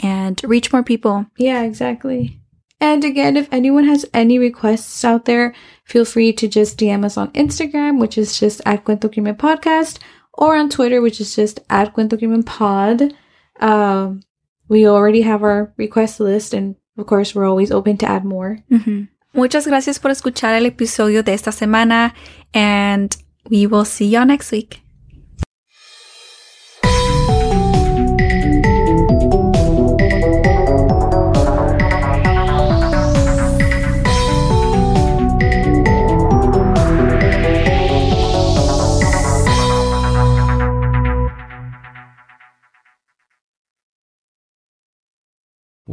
and 0.01 0.41
reach 0.43 0.71
more 0.71 0.83
people. 0.83 1.25
Yeah, 1.37 1.63
exactly. 1.63 2.39
And 2.79 3.03
again, 3.03 3.35
if 3.35 3.51
anyone 3.51 3.85
has 3.85 4.05
any 4.13 4.37
requests 4.37 5.03
out 5.03 5.25
there, 5.25 5.53
feel 5.83 6.05
free 6.05 6.31
to 6.33 6.47
just 6.47 6.77
DM 6.77 7.03
us 7.03 7.17
on 7.17 7.31
Instagram, 7.31 7.99
which 7.99 8.17
is 8.17 8.39
just 8.39 8.61
at 8.65 8.85
Cuento 8.85 9.11
Crimen 9.11 9.35
Podcast, 9.35 9.97
or 10.33 10.55
on 10.55 10.69
Twitter, 10.69 11.01
which 11.01 11.19
is 11.19 11.35
just 11.35 11.59
at 11.69 11.95
Cuento 11.95 12.17
Crimen 12.17 12.43
Pod. 12.43 13.13
Um, 13.59 14.21
we 14.67 14.87
already 14.87 15.21
have 15.21 15.43
our 15.43 15.73
request 15.77 16.19
list, 16.19 16.53
and 16.53 16.75
of 16.97 17.05
course, 17.05 17.35
we're 17.35 17.47
always 17.47 17.71
open 17.71 17.97
to 17.97 18.09
add 18.09 18.25
more. 18.25 18.59
Mm-hmm. 18.71 19.03
Muchas 19.33 19.67
gracias 19.67 19.99
por 19.99 20.11
escuchar 20.11 20.55
el 20.55 20.65
episodio 20.65 21.23
de 21.23 21.33
esta 21.33 21.51
semana, 21.51 22.13
and 22.53 23.15
we 23.49 23.67
will 23.67 23.85
see 23.85 24.07
y'all 24.07 24.25
next 24.25 24.51
week. 24.51 24.81